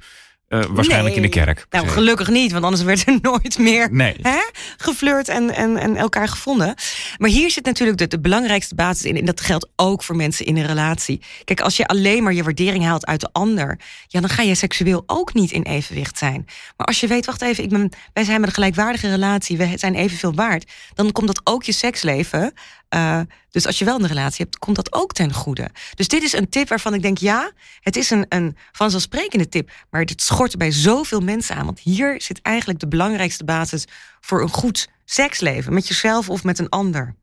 Eh, 0.48 0.64
waarschijnlijk 0.70 1.16
in 1.16 1.22
de 1.22 1.28
kerk. 1.28 1.66
Nou, 1.70 1.88
gelukkig 1.88 2.28
niet, 2.28 2.52
want 2.52 2.64
anders 2.64 2.82
werd 2.82 3.06
er 3.06 3.18
nooit 3.30 3.58
meer 3.58 3.88
Nee. 3.92 4.16
hè, 4.22 4.38
geflirt 4.76 5.28
en, 5.28 5.54
en, 5.54 5.76
en 5.76 5.96
elkaar 5.96 6.28
gevonden. 6.28 6.74
Maar 7.16 7.30
hier 7.30 7.50
zit 7.50 7.64
natuurlijk 7.64 7.98
de, 7.98 8.06
de 8.06 8.20
belangrijkste 8.20 8.74
basis 8.74 9.04
in. 9.04 9.16
En 9.16 9.24
dat 9.24 9.40
geldt 9.40 9.68
ook 9.76 10.02
voor 10.02 10.16
mensen 10.16 10.46
in 10.46 10.56
een 10.56 10.66
relatie. 10.66 11.20
Kijk, 11.44 11.60
als 11.60 11.76
je 11.76 11.86
alleen 11.86 12.22
maar 12.22 12.32
je 12.32 12.42
waardering 12.42 12.84
haalt 12.84 13.06
uit 13.06 13.20
de 13.20 13.28
ander, 13.32 13.80
ja, 14.06 14.20
dan 14.20 14.30
ga 14.30 14.42
je 14.42 14.54
seksueel 14.54 15.02
ook 15.06 15.34
niet 15.34 15.50
in 15.50 15.62
evenwicht 15.62 16.18
zijn. 16.18 16.44
Maar 16.76 16.86
als 16.86 17.00
je 17.00 17.06
weet, 17.06 17.26
wacht 17.26 17.42
even, 17.42 17.64
ik 17.64 17.70
ben, 17.70 17.90
wij 18.12 18.24
zijn 18.24 18.40
met 18.40 18.48
een 18.48 18.54
gelijkwaardige 18.54 19.10
relatie, 19.10 19.56
we 19.56 19.72
zijn 19.74 19.94
evenveel 19.94 20.34
waard, 20.34 20.70
dan 20.94 21.12
komt 21.12 21.26
dat 21.26 21.40
ook 21.44 21.62
je 21.62 21.72
seksleven. 21.72 22.52
Eh, 22.88 23.20
dus 23.50 23.66
als 23.66 23.78
je 23.78 23.84
wel 23.84 24.00
een 24.00 24.06
relatie 24.06 24.44
hebt, 24.44 24.58
komt 24.58 24.76
dat 24.76 24.92
ook 24.92 25.12
ten 25.12 25.32
goede. 25.32 25.70
Dus 25.94 26.08
dit 26.08 26.22
is 26.22 26.32
een 26.32 26.48
tip 26.48 26.68
waarvan 26.68 26.94
ik 26.94 27.02
denk, 27.02 27.18
ja, 27.18 27.52
het 27.80 27.96
is 27.96 28.10
een, 28.10 28.26
een 28.28 28.56
vanzelfsprekende 28.72 29.48
tip. 29.48 29.70
Maar 29.90 30.04
dit 30.04 30.22
schort 30.22 30.56
bij 30.56 30.70
zoveel 30.70 31.20
mensen 31.20 31.56
aan. 31.56 31.64
Want 31.64 31.80
hier 31.80 32.22
zit 32.22 32.42
eigenlijk 32.42 32.78
de 32.78 32.88
belangrijkste 32.88 33.44
basis 33.44 33.84
voor 34.20 34.42
een 34.42 34.48
goed 34.48 34.88
seksleven. 35.04 35.74
Met 35.74 35.88
jezelf 35.88 36.28
of 36.28 36.44
met 36.44 36.58
een 36.58 36.68
ander. 36.68 37.14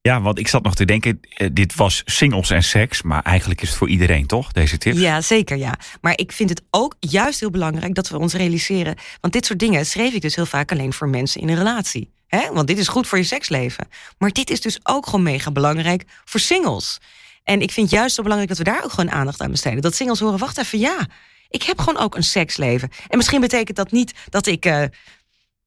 Ja, 0.00 0.20
want 0.20 0.38
ik 0.38 0.48
zat 0.48 0.62
nog 0.62 0.74
te 0.74 0.84
denken, 0.84 1.20
eh, 1.28 1.48
dit 1.52 1.74
was 1.74 2.02
singles 2.04 2.50
en 2.50 2.62
seks. 2.62 3.02
Maar 3.02 3.22
eigenlijk 3.22 3.62
is 3.62 3.68
het 3.68 3.78
voor 3.78 3.88
iedereen, 3.88 4.26
toch, 4.26 4.52
deze 4.52 4.78
tip? 4.78 4.94
Ja, 4.96 5.20
zeker 5.20 5.56
ja. 5.56 5.78
Maar 6.00 6.18
ik 6.18 6.32
vind 6.32 6.50
het 6.50 6.62
ook 6.70 6.96
juist 7.00 7.40
heel 7.40 7.50
belangrijk 7.50 7.94
dat 7.94 8.08
we 8.08 8.18
ons 8.18 8.34
realiseren. 8.34 8.94
Want 9.20 9.32
dit 9.32 9.46
soort 9.46 9.58
dingen 9.58 9.86
schreef 9.86 10.14
ik 10.14 10.22
dus 10.22 10.36
heel 10.36 10.46
vaak 10.46 10.72
alleen 10.72 10.92
voor 10.92 11.08
mensen 11.08 11.40
in 11.40 11.48
een 11.48 11.56
relatie. 11.56 12.10
Hè? 12.28 12.52
Want 12.52 12.66
dit 12.66 12.78
is 12.78 12.88
goed 12.88 13.06
voor 13.06 13.18
je 13.18 13.24
seksleven. 13.24 13.88
Maar 14.18 14.30
dit 14.30 14.50
is 14.50 14.60
dus 14.60 14.78
ook 14.82 15.04
gewoon 15.04 15.22
mega 15.22 15.50
belangrijk 15.50 16.04
voor 16.24 16.40
singles. 16.40 16.98
En 17.44 17.60
ik 17.60 17.70
vind 17.70 17.90
juist 17.90 18.14
zo 18.14 18.22
belangrijk 18.22 18.56
dat 18.56 18.66
we 18.66 18.72
daar 18.72 18.84
ook 18.84 18.92
gewoon 18.92 19.10
aandacht 19.10 19.40
aan 19.40 19.50
besteden. 19.50 19.82
Dat 19.82 19.94
singles 19.94 20.20
horen, 20.20 20.38
wacht 20.38 20.58
even, 20.58 20.78
ja. 20.78 21.06
Ik 21.48 21.62
heb 21.62 21.78
gewoon 21.78 22.02
ook 22.02 22.16
een 22.16 22.24
seksleven. 22.24 22.90
En 23.08 23.16
misschien 23.16 23.40
betekent 23.40 23.76
dat 23.76 23.90
niet 23.90 24.14
dat 24.28 24.46
ik. 24.46 24.66
Uh, 24.66 24.84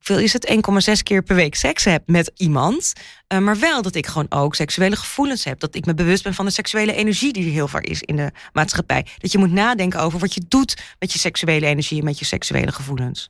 is 0.08 0.34
het 0.34 0.54
1,6 0.88 1.04
keer 1.04 1.22
per 1.22 1.36
week 1.36 1.56
seks 1.56 1.84
heb 1.84 2.04
met 2.06 2.32
iemand. 2.36 2.94
Uh, 3.28 3.40
maar 3.40 3.60
wel 3.60 3.82
dat 3.82 3.96
ik 3.96 4.08
gewoon 4.08 4.26
ook 4.30 4.56
seksuele 4.56 4.96
gevoelens 4.96 5.44
heb. 5.44 5.60
Dat 5.60 5.76
ik 5.76 5.86
me 5.86 5.94
bewust 5.94 6.24
ben 6.24 6.34
van 6.34 6.46
de 6.46 6.52
seksuele 6.52 6.94
energie 6.94 7.34
die 7.34 7.46
er 7.46 7.52
heel 7.52 7.68
vaak 7.68 7.86
is 7.86 8.02
in 8.02 8.16
de 8.16 8.32
maatschappij. 8.54 9.06
Dat 9.18 9.32
je 9.32 9.38
moet 9.38 9.52
nadenken 9.52 10.00
over 10.00 10.20
wat 10.20 10.34
je 10.34 10.42
doet 10.48 10.82
met 11.00 11.14
je 11.14 11.20
seksuele 11.20 11.66
energie 11.66 12.00
en 12.00 12.06
met 12.06 12.20
je 12.20 12.26
seksuele 12.26 12.72
gevoelens. 12.72 13.30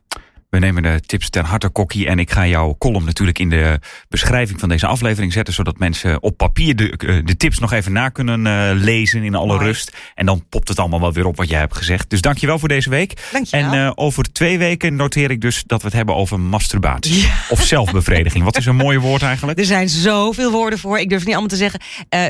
We 0.51 0.59
nemen 0.59 0.83
de 0.83 1.01
tips 1.05 1.29
ten 1.29 1.45
harte, 1.45 1.69
Kokkie. 1.69 2.07
En 2.07 2.19
ik 2.19 2.31
ga 2.31 2.47
jouw 2.47 2.75
column 2.77 3.05
natuurlijk 3.05 3.39
in 3.39 3.49
de 3.49 3.79
beschrijving 4.09 4.59
van 4.59 4.69
deze 4.69 4.87
aflevering 4.87 5.33
zetten. 5.33 5.53
Zodat 5.53 5.77
mensen 5.77 6.23
op 6.23 6.37
papier 6.37 6.75
de, 6.75 6.89
eh, 6.97 7.15
de 7.25 7.37
tips 7.37 7.59
nog 7.59 7.71
even 7.71 7.91
na 7.91 8.09
kunnen 8.09 8.45
uh, 8.45 8.83
lezen 8.83 9.23
in 9.23 9.35
alle 9.35 9.57
rust. 9.57 9.97
En 10.15 10.25
dan 10.25 10.45
popt 10.49 10.67
het 10.67 10.79
allemaal 10.79 10.99
wel 10.99 11.13
weer 11.13 11.25
op 11.25 11.37
wat 11.37 11.49
jij 11.49 11.59
hebt 11.59 11.75
gezegd. 11.75 12.09
Dus 12.09 12.21
dankjewel 12.21 12.59
voor 12.59 12.67
deze 12.67 12.89
week. 12.89 13.29
Dankjewel. 13.31 13.71
En 13.71 13.77
uh, 13.77 13.91
over 13.95 14.31
twee 14.31 14.57
weken 14.57 14.95
noteer 14.95 15.31
ik 15.31 15.41
dus 15.41 15.63
dat 15.65 15.81
we 15.81 15.87
het 15.87 15.95
hebben 15.95 16.15
over 16.15 16.39
masturbatie. 16.39 17.21
Ja. 17.21 17.33
Of 17.49 17.63
zelfbevrediging. 17.63 18.43
wat 18.43 18.57
is 18.57 18.65
een 18.65 18.75
mooi 18.75 18.99
woord 18.99 19.21
eigenlijk? 19.21 19.59
Er 19.59 19.65
zijn 19.65 19.89
zoveel 19.89 20.51
woorden 20.51 20.79
voor. 20.79 20.99
Ik 20.99 21.09
durf 21.09 21.21
niet 21.25 21.35
allemaal 21.35 21.49
te 21.49 21.55
zeggen. 21.55 21.79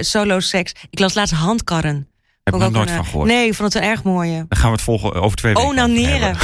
solo 0.05 0.39
seks. 0.39 0.73
Ik 0.89 0.99
las 0.99 1.13
laatst 1.13 1.33
handkarren. 1.33 2.07
Heb 2.43 2.53
ik 2.53 2.59
nog 2.59 2.71
nooit 2.71 2.91
van 2.91 3.05
gehoord. 3.05 3.27
Nee, 3.27 3.47
ik 3.47 3.53
vond 3.53 3.73
het 3.73 3.83
een 3.83 3.89
erg 3.89 4.03
mooie. 4.03 4.45
Dan 4.47 4.59
gaan 4.59 4.69
we 4.69 4.75
het 4.75 4.81
volgen 4.81 5.13
over 5.13 5.37
twee 5.37 5.53
weken. 5.53 5.69
Onaneren. 5.69 6.37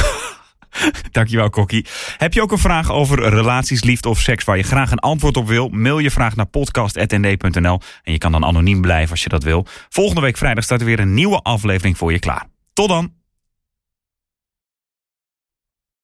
Dankjewel, 1.12 1.50
Kokkie. 1.50 1.86
Heb 2.16 2.32
je 2.34 2.42
ook 2.42 2.52
een 2.52 2.58
vraag 2.58 2.92
over 2.92 3.28
relaties, 3.28 3.82
liefde 3.82 4.08
of 4.08 4.20
seks 4.20 4.44
waar 4.44 4.56
je 4.56 4.62
graag 4.62 4.90
een 4.90 4.98
antwoord 4.98 5.36
op 5.36 5.46
wil? 5.46 5.68
Mail 5.68 5.98
je 5.98 6.10
vraag 6.10 6.36
naar 6.36 6.46
podcast.nd.nl 6.46 7.80
en 8.02 8.12
je 8.12 8.18
kan 8.18 8.32
dan 8.32 8.44
anoniem 8.44 8.80
blijven 8.80 9.10
als 9.10 9.22
je 9.22 9.28
dat 9.28 9.42
wil. 9.42 9.66
Volgende 9.88 10.20
week 10.20 10.36
vrijdag 10.36 10.64
staat 10.64 10.80
er 10.80 10.86
weer 10.86 11.00
een 11.00 11.14
nieuwe 11.14 11.40
aflevering 11.42 11.98
voor 11.98 12.12
je 12.12 12.18
klaar. 12.18 12.46
Tot 12.72 12.88
dan! 12.88 13.17